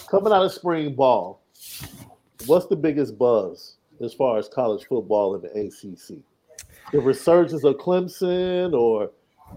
[0.07, 1.41] Coming out of spring ball,
[2.45, 6.19] what's the biggest buzz as far as college football in the ACC?
[6.91, 9.11] The resurgence of Clemson or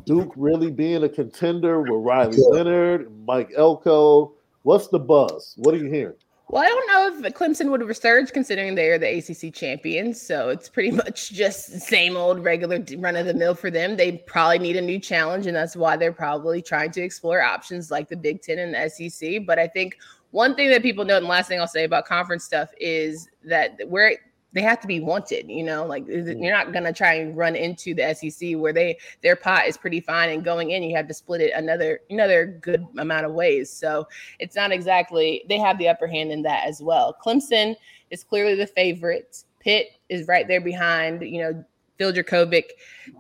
[0.05, 4.33] Duke really being a contender with Riley Leonard, Mike Elko?
[4.63, 5.55] What's the buzz?
[5.59, 6.15] What are you hearing?
[6.49, 6.87] Well, I don't
[7.23, 10.21] know if Clemson would resurge considering they are the ACC champions.
[10.21, 13.97] So it's pretty much just same old regular run of the mill for them.
[13.97, 17.91] They probably need a new challenge, and that's why they're probably trying to explore options
[17.91, 19.47] like the Big Ten and the SEC.
[19.47, 19.97] But I think
[20.33, 23.29] one thing that people know, and the last thing I'll say about conference stuff is
[23.45, 24.17] that where
[24.53, 26.43] they have to be wanted, you know, like mm.
[26.43, 30.01] you're not gonna try and run into the SEC where they their pot is pretty
[30.01, 33.71] fine and going in you have to split it another another good amount of ways.
[33.71, 34.07] So
[34.39, 37.17] it's not exactly they have the upper hand in that as well.
[37.25, 37.77] Clemson
[38.11, 39.45] is clearly the favorite.
[39.61, 41.65] Pitt is right there behind, you know,
[42.03, 42.65] Phil Jurkovec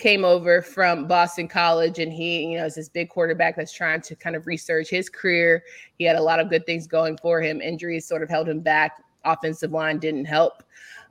[0.01, 4.01] came over from Boston College, and he, you know, is this big quarterback that's trying
[4.01, 5.62] to kind of research his career.
[5.99, 7.61] He had a lot of good things going for him.
[7.61, 9.01] Injuries sort of held him back.
[9.25, 10.64] Offensive line didn't help.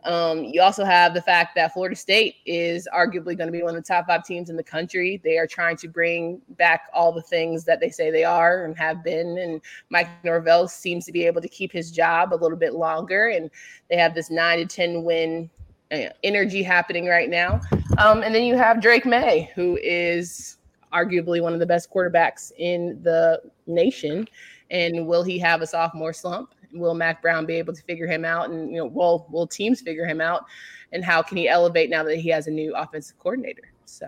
[0.03, 3.77] Um, you also have the fact that Florida State is arguably going to be one
[3.77, 5.21] of the top five teams in the country.
[5.23, 8.77] They are trying to bring back all the things that they say they are and
[8.77, 9.37] have been.
[9.37, 13.29] And Mike Norvell seems to be able to keep his job a little bit longer.
[13.29, 13.49] And
[13.89, 15.49] they have this nine to 10 win
[15.91, 17.61] energy happening right now.
[17.97, 20.57] Um, and then you have Drake Maye, who is
[20.93, 24.27] arguably one of the best quarterbacks in the nation.
[24.69, 26.53] And will he have a sophomore slump?
[26.73, 28.49] Will Mack Brown be able to figure him out?
[28.49, 30.45] And you know, will will teams figure him out?
[30.93, 33.71] And how can he elevate now that he has a new offensive coordinator?
[33.85, 34.07] So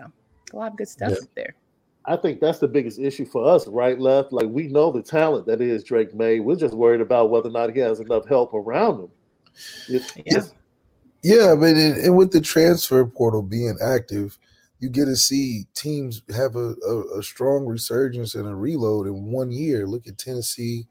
[0.52, 1.26] a lot of good stuff yeah.
[1.34, 1.54] there.
[2.06, 4.32] I think that's the biggest issue for us, right, left.
[4.32, 6.40] Like we know the talent that is Drake Maye.
[6.40, 9.08] We're just worried about whether or not he has enough help around him.
[9.88, 10.22] It's, yeah.
[10.26, 10.52] It's,
[11.24, 14.38] yeah, but it, and with the transfer portal being active,
[14.78, 19.32] you get to see teams have a, a, a, strong resurgence and a reload in
[19.32, 19.86] one year.
[19.86, 20.86] Look at Tennessee,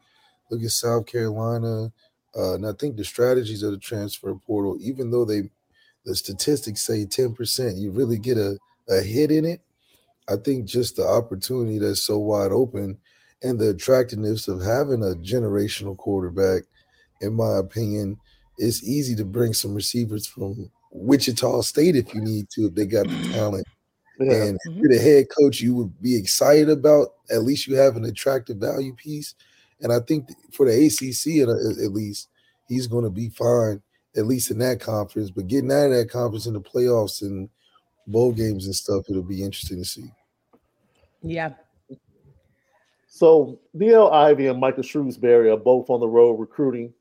[0.50, 1.94] look at South Carolina,
[2.36, 5.44] uh, and I think the strategies of the transfer portal, even though they
[6.04, 8.58] the statistics say ten percent, you really get a,
[8.90, 9.62] a hit in it.
[10.28, 12.98] I think just the opportunity that's so wide open,
[13.44, 16.64] and the attractiveness of having a generational quarterback,
[17.22, 18.18] in my opinion,
[18.58, 22.86] it's easy to bring some receivers from Wichita State if you need to, if they
[22.86, 23.66] got the talent.
[24.20, 24.34] Yeah.
[24.34, 24.94] And if you're mm-hmm.
[24.94, 28.94] the head coach, you would be excited about at least you have an attractive value
[28.94, 29.36] piece.
[29.82, 31.42] And I think for the ACC,
[31.84, 32.30] at least,
[32.68, 33.82] he's going to be fine,
[34.16, 35.32] at least in that conference.
[35.32, 37.50] But getting out of that conference in the playoffs and
[38.08, 40.12] bowl games and stuff, it'll be interesting to see.
[41.22, 41.54] Yeah.
[43.08, 46.94] So Niele Ivey and Micah Shrewsberry are both on the road recruiting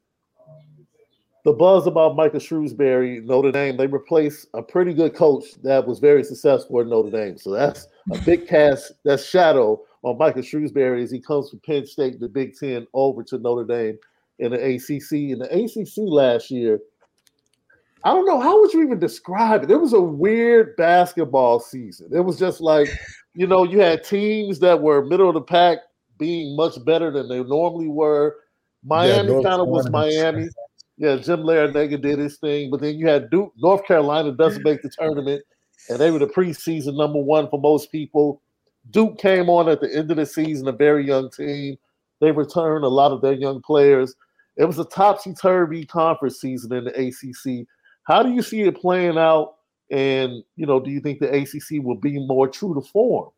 [1.44, 5.98] the buzz about Micah Shrewsberry, Notre Dame, they replaced a pretty good coach that was
[5.98, 7.36] very successful at Notre Dame.
[7.36, 11.86] So that's a big cast, that's shadow on Micah Shrewsberry as he comes from Penn
[11.86, 13.98] State, the Big Ten, over to Notre Dame
[14.38, 15.32] in the ACC.
[15.32, 16.80] In the ACC last year,
[18.04, 19.70] I don't know how would you even describe it.
[19.70, 22.08] It was a weird basketball season.
[22.12, 22.88] It was just like,
[23.34, 25.78] you know, you had teams that were middle of the pack
[26.18, 28.36] being much better than they normally were.
[28.84, 30.48] Miami yeah, kind of was Miami.
[31.02, 33.52] Yeah, Jim Larrañaga did his thing, but then you had Duke.
[33.56, 35.42] North Carolina doesn't make the tournament,
[35.88, 38.40] and they were the preseason number one for most people.
[38.92, 41.76] Duke came on at the end of the season, a very young team.
[42.20, 44.14] They returned a lot of their young players.
[44.56, 47.66] It was a topsy turvy conference season in the ACC.
[48.04, 49.54] How do you see it playing out?
[49.90, 53.30] And you know, do you think the ACC will be more true to form?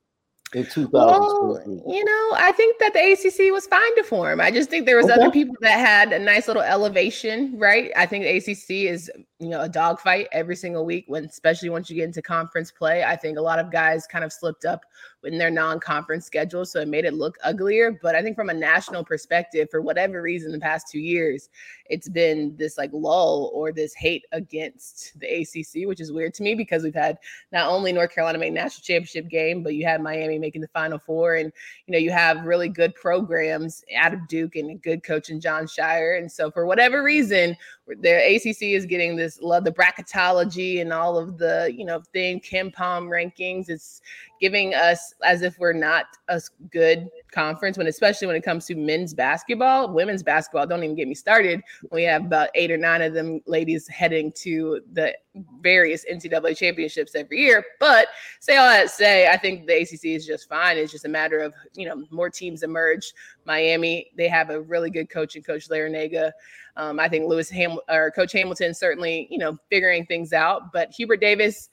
[0.54, 0.86] In 2020?
[0.92, 4.40] Well, you know, I think that the ACC was fine to form.
[4.40, 5.14] I just think there was okay.
[5.14, 7.90] other people that had a nice little elevation, right?
[7.96, 11.90] I think the ACC is, you know, a dogfight every single week when, especially once
[11.90, 13.04] you get into conference play.
[13.04, 14.84] I think a lot of guys kind of slipped up
[15.24, 17.98] in their non-conference schedule, so it made it look uglier.
[18.02, 21.48] But I think from a national perspective, for whatever reason, the past two years,
[21.86, 26.42] it's been this like lull or this hate against the ACC, which is weird to
[26.42, 27.18] me because we've had
[27.52, 30.98] not only North Carolina make national championship game, but you had Miami making the Final
[30.98, 31.52] Four, and
[31.86, 35.40] you know you have really good programs out of Duke and a good coach in
[35.40, 37.56] Jon Scheyer, And so for whatever reason,
[37.86, 42.40] the ACC is getting this love the bracketology and all of the you know thing
[42.40, 43.68] KenPom rankings.
[43.68, 44.00] It's
[44.40, 48.74] giving us as if we're not a good conference when especially when it comes to
[48.76, 51.60] men's basketball women's basketball don't even get me started.
[51.90, 55.14] We have about eight or nine of them ladies heading to the
[55.60, 57.64] various ncaa championships every year.
[57.80, 58.08] But
[58.40, 60.78] say all that say i think the acc is just fine.
[60.78, 63.12] It's just a matter of you know more teams emerge.
[63.44, 66.30] Miami they have a really good coach and coach larrañaga
[66.76, 70.72] um, i think lewis Ham- or coach hamilton certainly you know figuring things out.
[70.72, 71.68] But hubert davis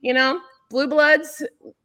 [0.00, 0.40] you know
[0.70, 1.42] Blue Bloods,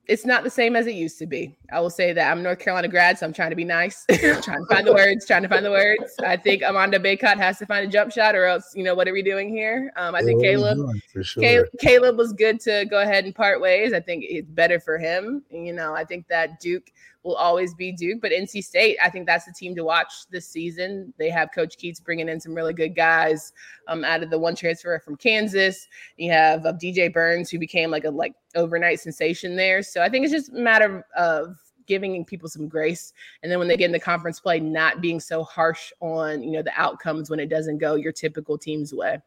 [0.08, 1.56] it's not the same as it used to be.
[1.72, 4.42] I will say that I'm North Carolina grad, so I'm trying to be nice, trying
[4.42, 6.16] to find the words, trying to find the words.
[6.26, 9.08] I think Armando Bacot has to find a jump shot, or else, you know, what
[9.08, 9.92] are we doing here?
[9.98, 10.90] Um, I think oh, Caleb,
[11.22, 11.44] sure.
[11.44, 13.94] Caleb, Caleb was good to go ahead and part ways.
[13.94, 15.44] I think it's better for him.
[15.52, 16.92] You know, I think that Duke
[17.24, 18.22] will always be Duke.
[18.22, 21.14] But NC State, I think that's the team to watch this season.
[21.18, 23.52] They have Coach Keatts bringing in some really good guys
[23.88, 25.88] um, out of the one transfer from Kansas.
[26.18, 29.84] You have uh, DJ Burns, who became like a like overnight sensation there.
[29.84, 33.68] So I think it's just a matter of giving people some grace and then when
[33.68, 37.32] they get in the conference play not being so harsh on you know the outcomes
[37.32, 39.18] when it doesn't go your typical team's way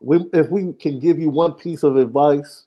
[0.00, 2.64] we, if we can give you one piece of advice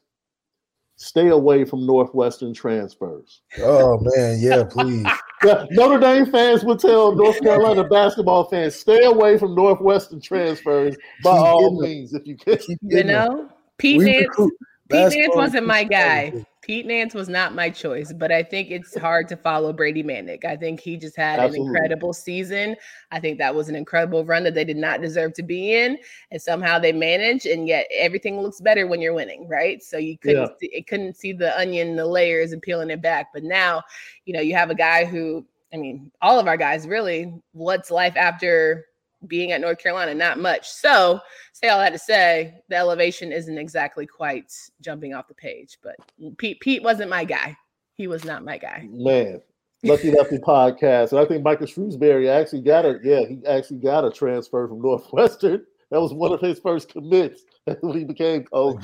[1.03, 3.41] stay away from Northwestern transfers.
[3.59, 5.05] Oh man, yeah, please.
[5.71, 11.37] Notre Dame fans would tell North Carolina basketball fans stay away from Northwestern transfers by
[11.37, 12.57] all means if you can.
[12.81, 14.51] You know, Pete Nance,
[14.93, 16.45] Pete Nance wasn't my guy.
[16.61, 20.45] Pete Nance was not my choice, but I think it's hard to follow Brady Manek.
[20.45, 21.59] I think he just had Absolutely.
[21.59, 22.77] an incredible season.
[23.11, 25.97] I think that was an incredible run that they did not deserve to be in,
[26.31, 27.45] and somehow they managed.
[27.47, 29.83] And yet everything looks better when you're winning, right?
[29.83, 30.55] So you couldn't yeah.
[30.59, 33.27] see, it couldn't see the onion, the layers, and peeling it back.
[33.33, 33.83] But now,
[34.25, 37.33] you know, you have a guy who, I mean, all of our guys really.
[37.51, 38.85] What's life after
[39.27, 40.69] being at North Carolina, not much.
[40.69, 41.19] So,
[41.53, 44.51] say all that to say, the elevation isn't exactly quite
[44.81, 45.77] jumping off the page.
[45.81, 45.95] But
[46.37, 47.55] Pete, Pete wasn't my guy.
[47.95, 48.87] He was not my guy.
[48.89, 49.41] Man,
[49.83, 54.05] Lucky Lefty podcast, and I think Micah Shrewsberry actually got a yeah, he actually got
[54.05, 55.65] a transfer from Northwestern.
[55.91, 57.43] That was one of his first commits
[57.81, 58.83] when he became coach.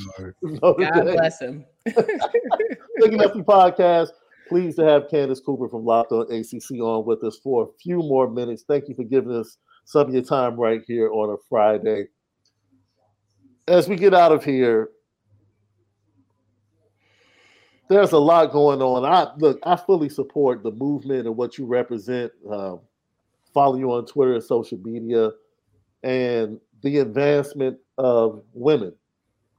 [0.62, 1.66] Oh, God bless him.
[1.88, 4.10] Lucky Lefty podcast.
[4.48, 7.98] Pleased to have Candace Cooper from Locked On ACC on with us for a few
[7.98, 8.64] more minutes.
[8.68, 9.58] Thank you for giving us
[9.90, 12.10] some of your time right here on a Friday.
[13.68, 14.90] As we get out of here,
[17.90, 19.04] there's a lot going on.
[19.04, 22.32] I look, I fully support the movement and what you represent.
[22.48, 22.82] Um,
[23.52, 25.32] follow you on Twitter and social media,
[26.04, 28.94] and the advancement of women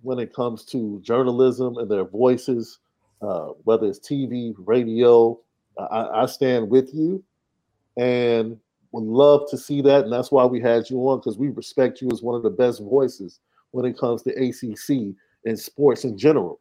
[0.02, 2.78] when it comes to journalism and their voices,
[3.20, 5.36] uh, whether it's TV, radio,
[5.76, 7.24] I, I stand with you,
[7.96, 8.60] and
[8.92, 10.04] would love to see that.
[10.04, 12.50] And that's why we had you on because we respect you as one of the
[12.50, 15.14] best voices when it comes to ACC
[15.44, 16.58] and sports in general.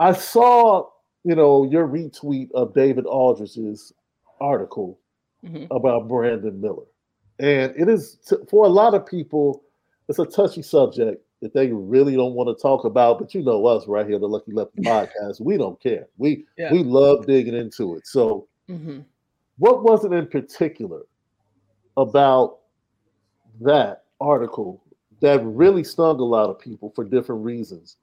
[0.00, 0.88] I saw,
[1.24, 3.92] you know, your retweet of David Aldridge's
[4.40, 5.00] article
[5.44, 5.64] mm-hmm.
[5.74, 6.86] about Brandon Miller.
[7.40, 8.18] And it is,
[8.48, 9.62] for a lot of people,
[10.08, 13.18] it's a touchy subject that they really don't want to talk about.
[13.18, 16.06] But you know us right here, the Lucky Lefty podcast, we don't care.
[16.16, 16.72] We yeah.
[16.72, 18.06] we love digging into it.
[18.06, 19.00] So, mm-hmm.
[19.58, 21.02] What was it in particular
[21.96, 22.58] about
[23.60, 24.82] that article
[25.20, 27.96] that really stung a lot of people for different reasons?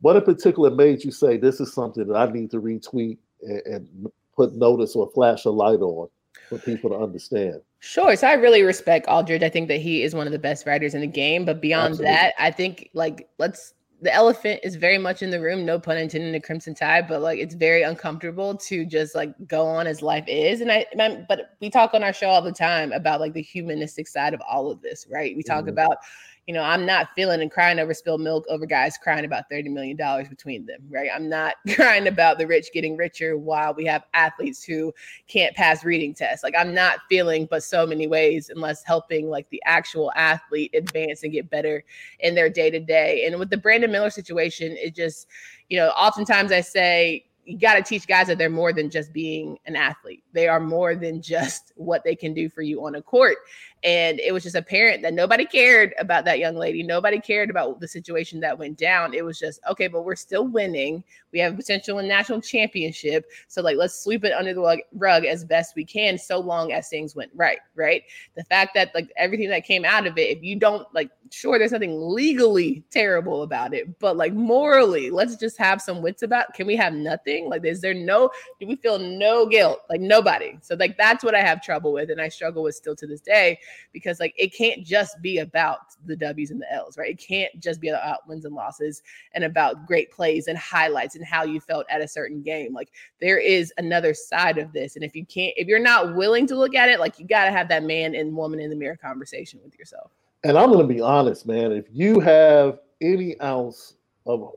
[0.00, 3.60] What in particular made you say this is something that I need to retweet and,
[3.66, 6.08] and put notice or flash a light on
[6.48, 7.60] for people to understand?
[7.78, 8.16] Sure.
[8.16, 9.42] So I really respect Aldridge.
[9.42, 11.44] I think that he is one of the best writers in the game.
[11.44, 12.14] But beyond Absolutely.
[12.14, 15.96] that, I think like let's the elephant is very much in the room, no pun
[15.96, 19.86] intended in the Crimson Tide, but like it's very uncomfortable to just like go on
[19.86, 20.60] as life is.
[20.60, 20.86] And I,
[21.28, 24.40] but we talk on our show all the time about like the humanistic side of
[24.40, 25.36] all of this, right?
[25.36, 25.68] We talk mm-hmm.
[25.70, 25.98] about
[26.46, 29.70] you know, I'm not feeling and crying over spilled milk over guys crying about $30
[29.70, 29.96] million
[30.28, 31.08] between them, right?
[31.14, 34.92] I'm not crying about the rich getting richer while we have athletes who
[35.28, 36.42] can't pass reading tests.
[36.42, 41.22] Like, I'm not feeling but so many ways unless helping like the actual athlete advance
[41.22, 41.84] and get better
[42.18, 43.24] in their day to day.
[43.26, 45.28] And with the Brandon Miller situation, it just,
[45.68, 49.12] you know, oftentimes I say, you got to teach guys that they're more than just
[49.12, 50.22] being an athlete.
[50.32, 53.38] They are more than just what they can do for you on a court.
[53.84, 56.84] And it was just apparent that nobody cared about that young lady.
[56.84, 59.12] Nobody cared about the situation that went down.
[59.12, 61.02] It was just, okay, but we're still winning.
[61.32, 63.26] We have a potential in national championship.
[63.48, 66.88] So, like, let's sweep it under the rug as best we can, so long as
[66.88, 67.58] things went right.
[67.74, 68.04] Right.
[68.36, 71.58] The fact that, like, everything that came out of it, if you don't, like, sure,
[71.58, 76.54] there's nothing legally terrible about it, but, like, morally, let's just have some wits about
[76.54, 77.48] Can we have nothing?
[77.48, 78.30] Like, is there no,
[78.60, 79.80] do we feel no guilt?
[79.90, 80.58] Like, nobody.
[80.60, 82.10] So, like, that's what I have trouble with.
[82.10, 83.58] And I struggle with still to this day
[83.92, 87.10] because like it can't just be about the W's and the L's, right?
[87.10, 89.02] It can't just be about wins and losses
[89.32, 92.72] and about great plays and highlights and how you felt at a certain game.
[92.72, 94.96] Like there is another side of this.
[94.96, 97.44] And if you can't, if you're not willing to look at it, like you got
[97.44, 100.10] to have that man and woman in the mirror conversation with yourself.
[100.44, 101.72] And I'm going to be honest, man.
[101.72, 103.94] If you have any ounce
[104.26, 104.52] of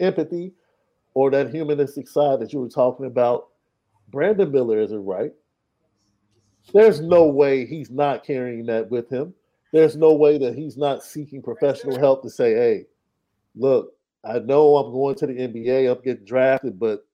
[0.00, 0.52] empathy
[1.14, 3.48] or that humanistic side that you were talking about,
[4.08, 5.32] Brandon Miller isn't right.
[6.72, 9.34] There's no way he's not carrying that with him.
[9.72, 12.86] There's no way that he's not seeking professional help to say, hey,
[13.54, 13.92] look,
[14.24, 17.06] I know I'm going to the NBA, I'm getting drafted, but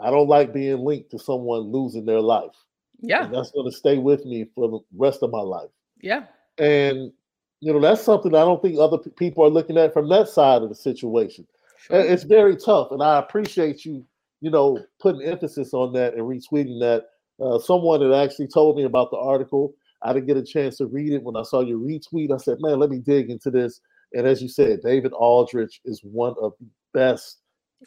[0.00, 2.56] I don't like being linked to someone losing their life.
[3.00, 3.24] Yeah.
[3.24, 5.70] And that's going to stay with me for the rest of my life.
[6.00, 6.24] Yeah.
[6.58, 7.12] And,
[7.60, 10.62] you know, that's something I don't think other people are looking at from that side
[10.62, 11.46] of the situation.
[11.78, 12.00] Sure.
[12.00, 12.90] It's very tough.
[12.90, 14.04] And I appreciate you,
[14.40, 17.06] you know, putting emphasis on that and retweeting that
[17.40, 19.74] uh, someone had actually told me about the article.
[20.02, 22.32] I didn't get a chance to read it when I saw your retweet.
[22.32, 23.80] I said, man, let me dig into this.
[24.12, 27.38] And as you said, David Aldridge is one of the best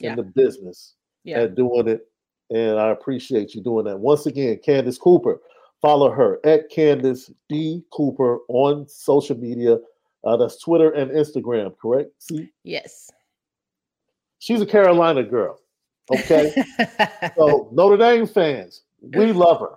[0.02, 0.12] yeah.
[0.12, 1.42] in the business yeah.
[1.42, 2.08] at doing it.
[2.50, 4.00] And I appreciate you doing that.
[4.00, 5.40] Once again, Candace Cooper,
[5.82, 7.84] follow her at Candace D.
[7.92, 9.78] Cooper on social media.
[10.24, 12.12] Uh, that's Twitter and Instagram, correct?
[12.20, 12.50] See?
[12.64, 13.10] Yes.
[14.40, 15.60] She's a Carolina girl.
[16.12, 16.54] Okay.
[17.38, 19.36] so Notre Dame fans, we mm.
[19.36, 19.76] love her.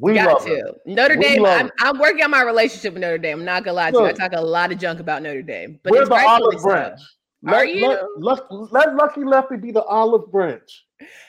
[0.00, 0.50] We Got love to.
[0.50, 0.72] Her.
[0.86, 1.44] Notre we Dame.
[1.44, 3.40] I'm, I'm, working on my relationship with Notre Dame.
[3.40, 4.06] I'm not gonna lie to you.
[4.06, 7.00] I talk a lot of junk about Notre Dame, but we're the olive branch.
[7.42, 7.88] Let, Are you?
[7.88, 10.84] Let, let, let, Lucky Lefty be the olive branch.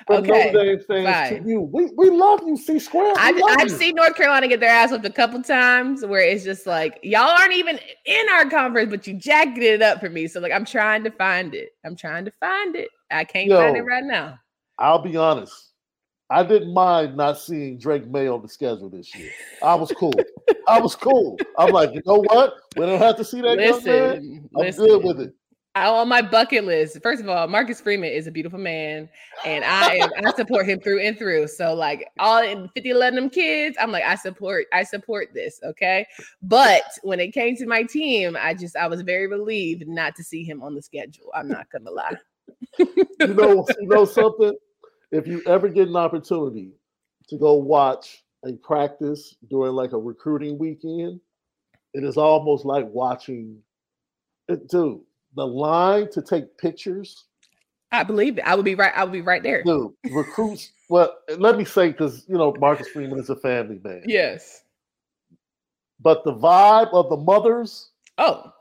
[0.10, 0.52] okay.
[0.52, 1.44] Notre Dame fans Fine.
[1.44, 1.62] to you.
[1.62, 3.14] We, we love you, C Square.
[3.18, 6.68] I've, I've seen North Carolina get their ass whipped a couple times where it's just
[6.68, 10.28] like, y'all aren't even in our conference, but you jacketed it up for me.
[10.28, 11.70] So, like, I'm trying to find it.
[11.86, 12.90] I'm trying to find it.
[13.10, 14.38] I can't Yo, find it right now.
[14.80, 15.71] I'll be honest.
[16.32, 19.32] I didn't mind not seeing Drake Maye on the schedule this year.
[19.62, 20.14] I was cool.
[20.68, 21.38] I was cool.
[21.58, 22.54] I'm like, you know what?
[22.78, 24.50] We don't have to see that listen, young man.
[24.56, 24.86] I'm listen.
[24.86, 25.34] good with it.
[25.76, 29.10] I, on my bucket list, first of all, Marcus Freeman is a beautiful man,
[29.46, 31.48] and I am, I support him through and through.
[31.48, 35.60] So like all in 50 11 them kids, I'm like, I support, I support this.
[35.64, 36.06] Okay.
[36.42, 40.24] But when it came to my team, I just I was very relieved not to
[40.24, 41.30] see him on the schedule.
[41.36, 42.16] I'm not gonna lie.
[42.80, 44.56] you know, you know something?
[45.12, 46.72] If you ever get an opportunity
[47.28, 51.20] to go watch a practice during like a recruiting weekend,
[51.94, 53.58] it is almost like watching
[54.48, 55.02] it, dude.
[55.36, 57.26] The line to take pictures.
[57.94, 58.42] I believe it.
[58.42, 58.92] I would be right.
[58.96, 59.64] I would be right there.
[59.64, 60.72] Dude, recruits.
[60.90, 64.04] well, let me say because you know Marcus Freeman is a family man.
[64.06, 64.64] Yes.
[66.00, 67.92] But the vibe of the mothers.
[68.18, 68.52] Oh,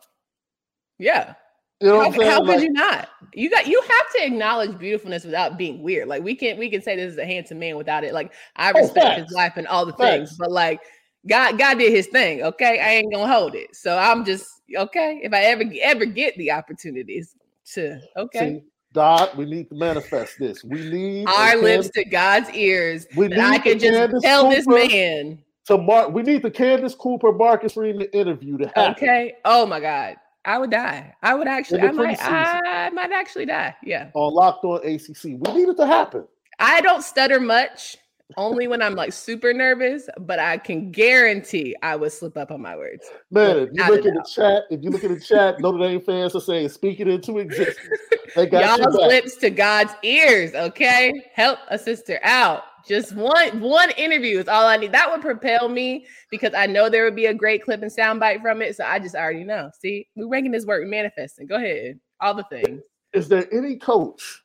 [0.99, 1.35] yeah.
[1.81, 2.31] You know how, what I'm saying?
[2.31, 3.09] how Like, could you not?
[3.33, 6.09] You got you have to acknowledge beautifulness without being weird.
[6.09, 6.59] Like we can't.
[6.59, 8.13] we can say this is a handsome man without it.
[8.13, 9.23] Like I Oh, respect facts.
[9.23, 10.03] his wife and all the Facts.
[10.03, 10.81] things, but like
[11.27, 12.43] God God did his thing.
[12.43, 13.75] Okay, I ain't gonna hold it.
[13.75, 15.21] So I'm just okay.
[15.23, 17.35] If I ever ever get the opportunities
[17.75, 18.63] to okay, See,
[18.93, 20.65] God, we need to manifest this.
[20.65, 23.07] We need our lips to God's ears.
[23.17, 25.43] We that I can just Candace tell this man.
[25.67, 26.13] to Mark.
[26.13, 28.93] We need the Candace Cooper Marcus Freeman interview to happen.
[28.93, 29.35] Okay.
[29.45, 30.17] Oh my God.
[30.45, 31.15] I would die.
[31.23, 31.83] I would actually.
[31.83, 32.19] I might.
[32.21, 33.75] I might actually die.
[33.83, 34.11] Yeah.
[34.15, 35.25] on Locked On ACC.
[35.25, 36.27] We need it to happen.
[36.59, 37.97] I don't stutter much,
[38.37, 42.61] only when I'm like super nervous, but I can guarantee I would slip up on
[42.61, 43.07] my words.
[43.31, 46.01] Man, if you look at the chat, if you look at the chat, Notre Dame
[46.01, 47.99] fans are saying speak it into existence.
[48.37, 51.13] They got Y'all's lips to God's ears, okay?
[51.35, 52.65] Help a sister out.
[52.87, 54.93] Just one one interview is all I need.
[54.93, 58.43] That would propel me because I know there would be a great clip and soundbite
[58.43, 58.77] from it.
[58.77, 59.71] So I just already know.
[59.81, 61.47] See, we're ranking this work, we're manifesting.
[61.47, 61.99] Go ahead.
[62.21, 62.83] All the things.
[63.13, 64.43] Is there any coach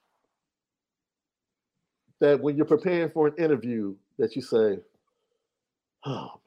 [2.19, 4.79] that when you're preparing for an interview that you say,
[6.05, 6.39] "Oh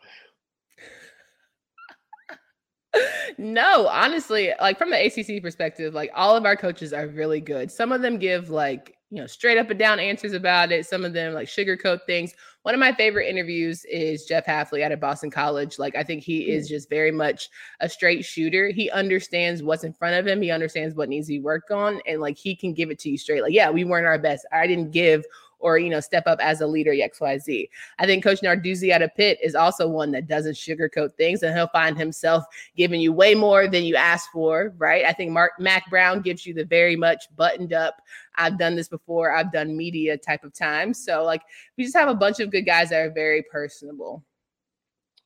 [3.40, 7.70] No, honestly, like from the ACC perspective, like all of our coaches are really good.
[7.70, 10.86] Some of them give like, you know, straight up and down answers about it.
[10.86, 12.34] Some of them like sugarcoat things.
[12.62, 15.78] One of my favorite interviews is Jeff Hafley out of Boston College.
[15.78, 16.50] Like, I think he hmm.
[16.50, 18.70] is just very much a straight shooter.
[18.70, 22.00] He understands what's in front of him, he understands what needs to be worked on,
[22.08, 23.42] and like he can give it to you straight.
[23.42, 24.46] Like, yeah, we weren't our best.
[24.52, 25.24] I didn't give
[25.58, 29.14] or you know step up as a leader xyz i think coach narduzzi out of
[29.16, 32.44] pitt is also one that doesn't sugarcoat things and he'll find himself
[32.76, 36.46] giving you way more than you asked for right i think mark mack brown gives
[36.46, 38.02] you the very much buttoned up
[38.36, 41.42] i've done this before i've done media type of time so like
[41.76, 44.24] we just have a bunch of good guys that are very personable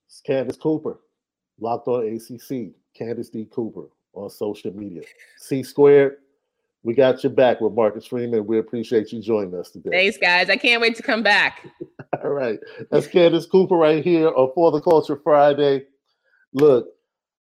[0.06, 1.00] It's Candace Cooper,
[1.58, 2.74] locked on ACC.
[2.94, 3.46] Candace D.
[3.50, 5.02] Cooper on social media.
[5.38, 6.18] C squared,
[6.84, 8.46] we got your back with Marcus Freeman.
[8.46, 9.90] We appreciate you joining us today.
[9.90, 11.66] thanks guys i can't wait to come back
[12.22, 12.58] All right.
[12.90, 15.86] That's Candace Cooper right here on For the Culture Friday.
[16.52, 16.88] Look,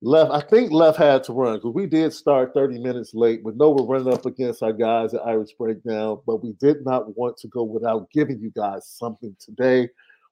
[0.03, 3.43] Left, I think Left had to run because we did start 30 minutes late.
[3.45, 6.21] But no, we're running up against our guys at Irish Breakdown.
[6.27, 9.89] But we did not want to go without giving you guys something today.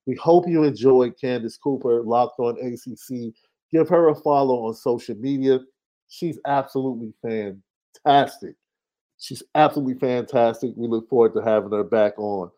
[0.07, 3.35] We hope you enjoyed Candace Cooper, Locked on ACC.
[3.71, 5.59] Give her a follow on social media.
[6.09, 8.55] She's absolutely fantastic.
[9.19, 10.73] She's absolutely fantastic.
[10.77, 12.51] We look forward to having her back on.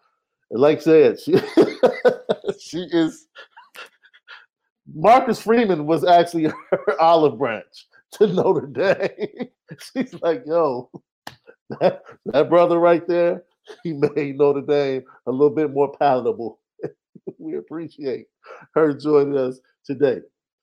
[0.50, 1.32] And like I said, she,
[2.60, 3.26] she is.
[4.92, 9.48] Marcus Freeman was actually her olive branch to Notre Dame.
[9.92, 10.90] She's like, yo,
[11.80, 13.44] that, that brother right there,
[13.82, 16.58] he made Notre Dame a little bit more palatable.
[17.38, 18.26] we appreciate
[18.74, 20.18] her joining us today.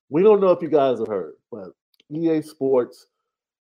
[0.09, 1.69] We don't know if you guys have heard, but
[2.11, 3.07] EA Sports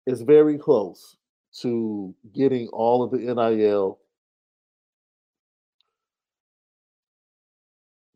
[0.07, 1.18] is very close
[1.61, 3.99] to getting all of the NIL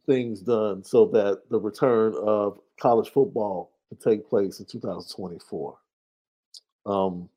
[0.06, 5.78] things done so that the return of college football can take place in 2024.
[6.86, 7.28] Um,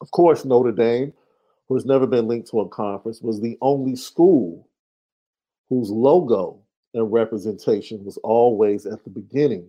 [0.00, 1.12] of course, Notre Dame,
[1.68, 4.68] who has never been linked to a conference, was the only school
[5.68, 6.60] whose logo
[6.94, 9.68] and representation was always at the beginning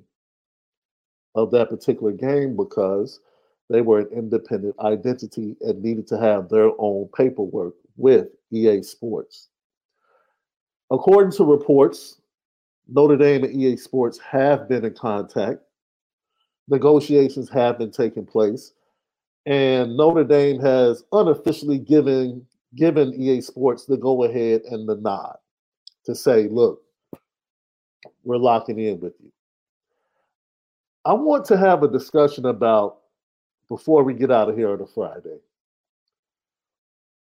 [1.36, 3.20] of that particular game because
[3.70, 9.50] they were an independent identity and needed to have their own paperwork with EA Sports.
[10.92, 12.20] According to reports,
[12.88, 15.60] Notre Dame and EA Sports have been in contact.
[16.68, 18.74] Negotiations have been taking place,
[19.46, 22.46] and Notre Dame has unofficially given
[22.76, 25.38] given EA Sports the go ahead and the nod
[26.06, 26.84] to say, "Look,
[28.24, 29.32] we're locking in with you."
[31.06, 33.00] I want to have a discussion about
[33.70, 35.38] before we get out of here on a Friday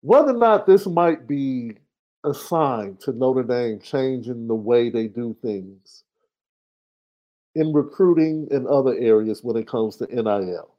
[0.03, 1.77] whether or not this might be
[2.25, 6.03] a sign to Notre Dame changing the way they do things
[7.55, 10.69] in recruiting and other areas when it comes to NIL.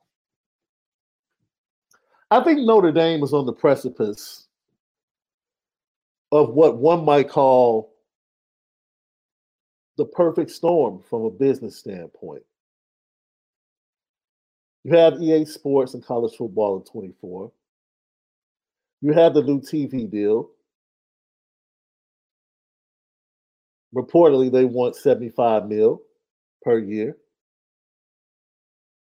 [2.30, 4.46] I think Notre Dame is on the precipice
[6.30, 7.94] of what one might call
[9.96, 12.42] the perfect storm from a business standpoint.
[14.84, 17.50] You have EA Sports and college football in 24.
[19.00, 20.50] You have the new TV deal.
[23.94, 26.02] Reportedly, they want 75 mil
[26.62, 27.16] per year.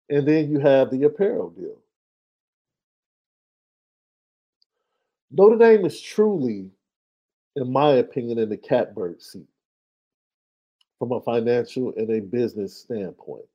[0.09, 1.77] And then you have the apparel deal.
[5.31, 6.69] Notre Dame is truly,
[7.55, 9.47] in my opinion, in the catbird seat
[10.99, 13.45] from a financial and a business standpoint.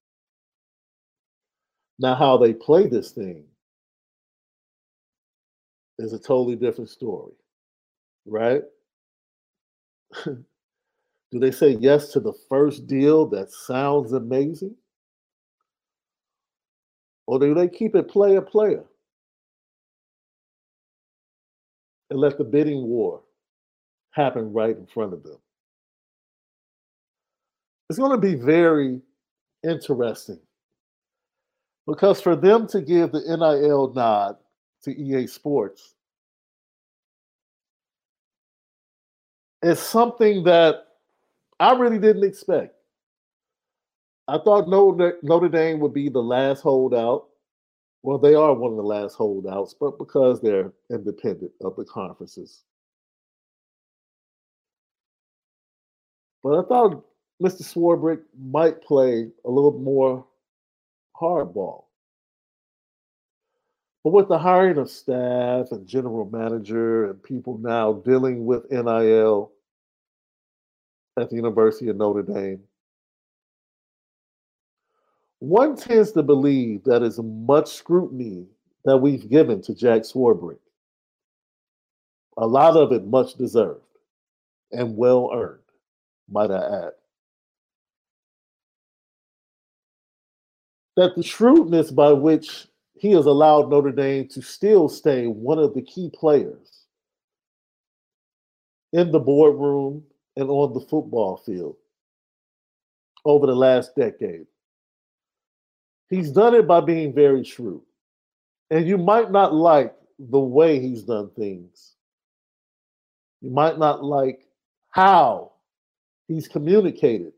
[1.99, 3.45] Now, how they play this thing
[5.99, 7.33] is a totally different story,
[8.27, 8.63] right?
[11.31, 14.75] Do they say yes to the first deal that sounds amazing?
[17.27, 18.85] Or do they keep it player player
[22.09, 23.21] and let the bidding war
[24.13, 25.37] happen right in front of them?
[27.91, 29.03] It's going to be very
[29.63, 30.41] interesting
[31.89, 34.37] because for them to give the NIL nod
[34.83, 35.95] to EA Sports
[39.63, 40.85] is something that
[41.59, 42.75] I really didn't expect.
[44.29, 47.29] I thought Notre, Dame would be the last holdout.
[48.03, 52.65] Well, they are one of the last holdouts, but because they're independent of the conferences.
[56.43, 57.05] But I thought
[57.43, 57.63] Mr.
[57.63, 60.28] Swarbrick might play a little more
[61.21, 61.85] hardball.
[64.05, 69.53] But with the hiring of staff and general manager and people now dealing with NIL
[71.19, 72.61] at the University of Notre Dame,
[75.41, 78.47] one tends to believe that as much scrutiny
[78.85, 80.59] that we've given to Jack Swarbrick,
[82.37, 83.83] a lot of it much deserved
[84.73, 85.61] and well earned,
[86.31, 86.93] might I add.
[90.99, 95.73] That the shrewdness by which he has allowed Notre Dame to still stay one of
[95.73, 96.87] the key players
[98.93, 100.03] in the boardroom
[100.37, 101.77] and on the football field
[103.25, 104.49] over the last decade.
[106.11, 107.83] He's done it by being very shrewd.
[108.73, 111.95] And you might not like the way he's done things.
[113.41, 114.49] You might not like
[114.91, 115.53] how
[116.27, 117.35] he's communicated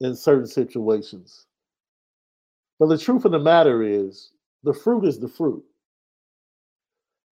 [0.00, 1.44] in certain situations.
[2.78, 4.30] But the truth of the matter is,
[4.62, 5.64] the fruit is the fruit.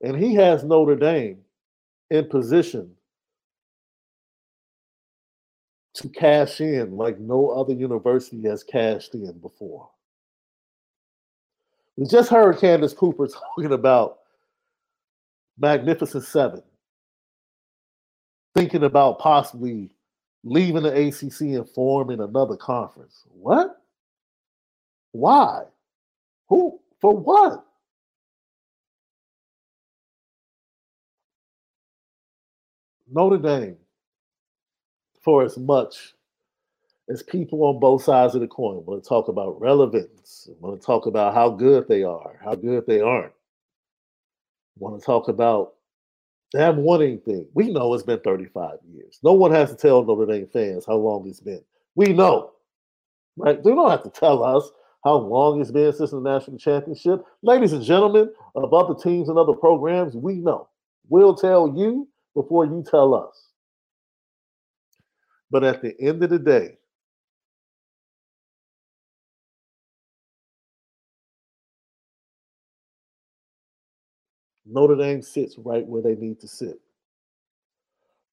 [0.02, 1.38] And he has Notre Dame
[2.10, 2.94] in position
[5.94, 9.88] to cash in like no other university has cashed in before.
[11.96, 13.26] We just heard Candace Cooper
[13.56, 14.18] talking about
[15.58, 16.62] Magnificent Seven,
[18.54, 19.90] thinking about possibly
[20.44, 23.22] leaving the ACC and forming another conference.
[23.30, 23.81] What?
[25.12, 25.64] Why?
[26.48, 26.80] Who?
[27.00, 27.64] For what?
[33.10, 33.76] Notre Dame,
[35.22, 36.14] for as much
[37.10, 40.84] as people on both sides of the coin want to talk about relevance, want to
[40.84, 43.32] talk about how good they are, how good they aren't,
[44.78, 45.74] want to talk about
[46.54, 47.46] haven't won anything.
[47.54, 49.18] We know it's been 35 years.
[49.22, 51.62] No one has to tell Notre Dame fans how long it's been.
[51.94, 52.52] We know,
[53.36, 53.62] right?
[53.62, 54.70] They don't have to tell us
[55.04, 57.24] how long it's been since the national championship.
[57.42, 60.68] Ladies and gentlemen of other teams and other programs, we know.
[61.08, 63.48] We'll tell you before you tell us.
[65.50, 66.78] But at the end of the day,
[74.64, 76.80] Notre Dame sits right where they need to sit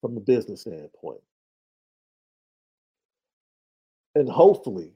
[0.00, 1.20] from a business standpoint.
[4.14, 4.92] And hopefully,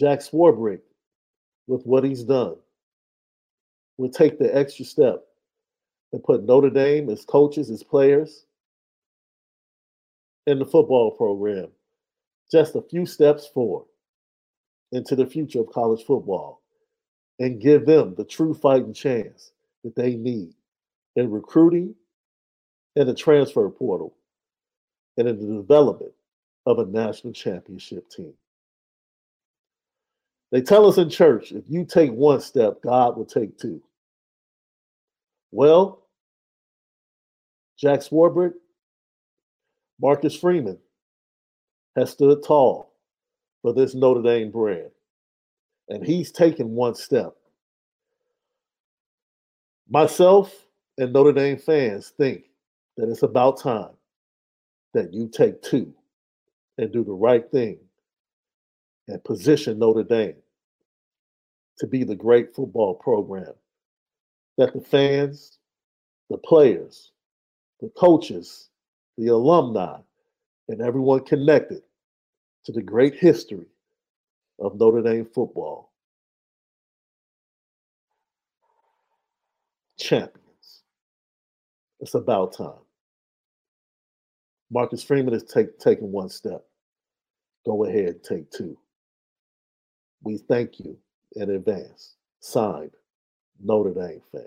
[0.00, 0.80] Jack Swarbrick,
[1.66, 2.56] with what he's done,
[3.98, 5.26] will take the extra step
[6.14, 8.46] and put Notre Dame, as coaches, as players,
[10.46, 11.68] in the football program
[12.50, 13.84] just a few steps forward
[14.92, 16.62] into the future of college football
[17.38, 19.52] and give them the true fighting chance
[19.84, 20.54] that they need
[21.16, 21.94] in recruiting
[22.96, 24.16] and the transfer portal
[25.18, 26.12] and in the development
[26.64, 28.32] of a national championship team.
[30.50, 33.80] They tell us in church if you take one step, God will take two.
[35.52, 36.06] Well,
[37.78, 38.52] Jack Swarbrick,
[40.00, 40.78] Marcus Freeman
[41.96, 42.92] has stood tall
[43.62, 44.90] for this Notre Dame brand,
[45.88, 47.34] and he's taken one step.
[49.88, 50.54] Myself
[50.98, 52.44] and Notre Dame fans think
[52.96, 53.90] that it's about time
[54.94, 55.92] that you take two
[56.78, 57.78] and do the right thing
[59.10, 60.36] and position Notre Dame
[61.78, 63.52] to be the great football program
[64.56, 65.58] that the fans,
[66.28, 67.12] the players,
[67.80, 68.68] the coaches,
[69.18, 69.98] the alumni,
[70.68, 71.82] and everyone connected
[72.64, 73.66] to the great history
[74.60, 75.90] of Notre Dame football.
[79.98, 80.82] Champions.
[82.00, 82.84] It's about time.
[84.70, 86.64] Marcus Freeman has take, taken one step.
[87.66, 88.78] Go ahead, take two
[90.22, 90.96] we thank you
[91.36, 92.14] in advance.
[92.40, 92.92] Signed,
[93.62, 94.46] Notre Dame fans.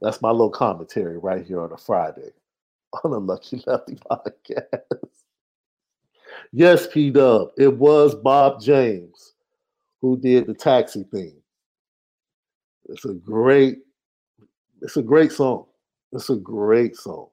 [0.00, 2.30] That's my little commentary right here on a Friday
[3.04, 4.82] on the Lucky Lefty podcast.
[6.52, 9.34] yes, P Dub, it was Bob James
[10.00, 11.42] who did the taxi theme.
[12.88, 13.78] It's a great,
[14.80, 15.66] it's a great song.
[16.12, 17.28] It's a great song.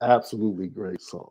[0.00, 1.30] Absolutely great song.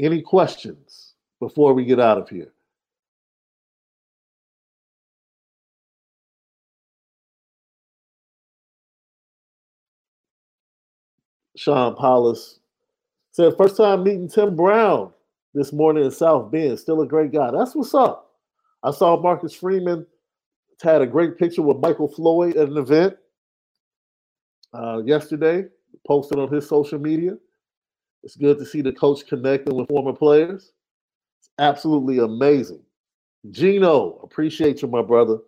[0.00, 2.52] Any questions before we get out of here?
[11.56, 12.60] Sean Paulus
[13.32, 15.12] said, first time meeting Tim Brown
[15.54, 16.78] this morning in South Bend.
[16.78, 17.50] Still a great guy.
[17.50, 18.30] That's what's up.
[18.84, 20.06] I saw Marcus Freeman
[20.82, 23.16] had a great picture with Michael Floyd at an event
[24.72, 25.64] uh, yesterday,
[26.06, 27.36] posted on his social media.
[28.22, 30.72] It's good to see the coach connecting with former players.
[31.40, 32.82] It's absolutely amazing.
[33.50, 35.38] Gino, appreciate you, my brother.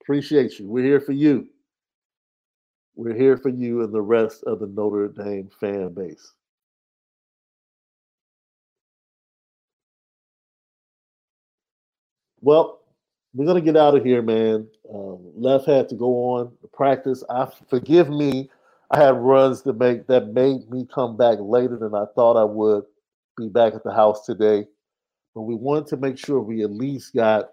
[0.00, 0.68] Appreciate you.
[0.68, 1.48] We're here for you.
[2.96, 6.32] We're here for you and the rest of the Notre Dame fan base.
[12.40, 12.80] Well,
[13.32, 14.68] we're gonna get out of here, man.
[14.92, 17.24] Um, Left had to go on practice.
[17.30, 18.50] I forgive me.
[18.94, 22.44] I had runs to make that made me come back later than I thought I
[22.44, 22.84] would.
[23.36, 24.68] Be back at the house today,
[25.34, 27.50] but we wanted to make sure we at least got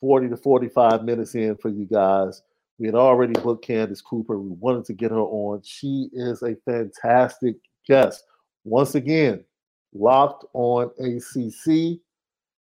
[0.00, 2.42] 40 to 45 minutes in for you guys.
[2.80, 4.40] We had already booked Candace Cooper.
[4.40, 5.62] We wanted to get her on.
[5.62, 7.54] She is a fantastic
[7.86, 8.24] guest.
[8.64, 9.44] Once again,
[9.94, 12.00] locked on ACC.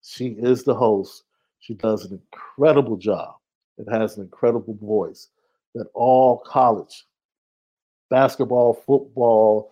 [0.01, 1.25] She is the host.
[1.59, 3.35] She does an incredible job
[3.77, 5.27] and has an incredible voice
[5.75, 7.05] that all college
[8.11, 9.71] basketball, football,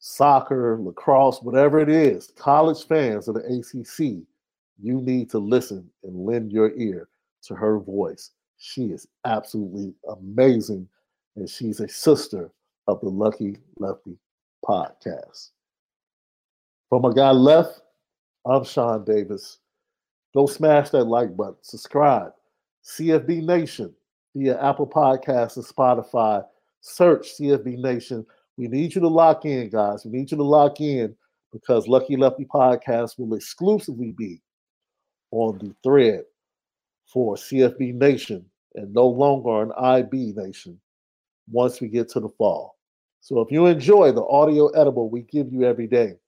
[0.00, 4.26] soccer, lacrosse, whatever it is, college fans of the ACC,
[4.82, 7.08] you need to listen and lend your ear
[7.42, 8.32] to her voice.
[8.56, 10.88] She is absolutely amazing.
[11.36, 12.50] And she's a sister
[12.88, 14.18] of the Lucky Lefty
[14.66, 15.50] podcast.
[16.88, 17.80] From my guy left,
[18.46, 19.58] I'm Shaun Davis.
[20.34, 22.32] Go smash that like button, subscribe.
[22.84, 23.94] CFB Nation
[24.34, 26.44] via Apple Podcasts and Spotify.
[26.86, 28.26] Search CFB Nation.
[28.58, 30.04] We need you to lock in, guys.
[30.04, 31.16] We need you to lock in
[31.50, 34.42] because Lucky Lefty Podcast will exclusively be
[35.30, 36.24] on the thread
[37.06, 40.78] for CFB Nation and no longer an IB Nation
[41.50, 42.76] once we get to the fall.
[43.22, 46.18] So if you enjoy the audio edible we give you every day,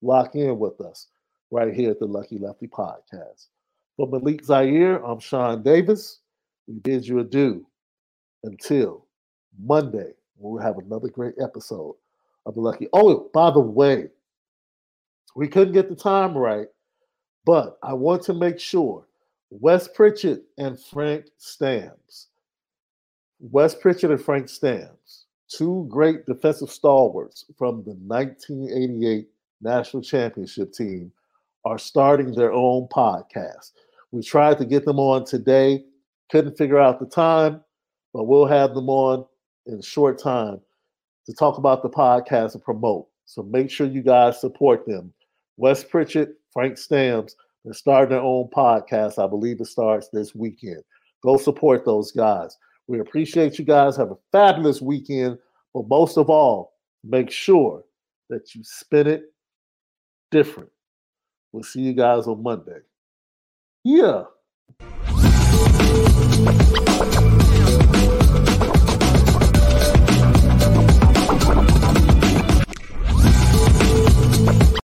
[0.00, 1.08] lock in with us
[1.50, 3.48] right here at the Lucky Lefty Podcast.
[3.98, 6.20] For Malik Zaire, I'm Shaun Davis.
[6.66, 7.66] We bid you adieu
[8.42, 9.06] until
[9.58, 11.94] Monday, we'll have another great episode
[12.46, 12.88] of the Lucky.
[12.92, 14.08] Oh, by the way,
[15.34, 16.66] we couldn't get the time right,
[17.44, 19.06] but I want to make sure
[19.50, 22.26] Wes Pritchett and Frank Stams.
[23.40, 29.28] Wes Pritchett and Frank Stams, two great defensive stalwarts from the 1988
[29.60, 31.12] National Championship team,
[31.64, 33.72] are starting their own podcast.
[34.10, 35.84] We tried to get them on today,
[36.30, 37.62] couldn't figure out the time,
[38.12, 39.26] but we'll have them on
[39.66, 40.60] in a short time
[41.26, 43.06] to talk about the podcast and promote.
[43.26, 45.12] So make sure you guys support them.
[45.56, 47.32] Wes Pritchett, Frank Stams,
[47.64, 49.22] they're starting their own podcast.
[49.22, 50.82] I believe it starts this weekend.
[51.22, 52.56] Go support those guys.
[52.88, 53.96] We appreciate you guys.
[53.96, 55.38] Have a fabulous weekend.
[55.72, 57.84] But most of all, make sure
[58.28, 59.32] that you spin it
[60.30, 60.70] different.
[61.52, 62.80] We'll see you guys on Monday.
[63.84, 64.24] Yeah.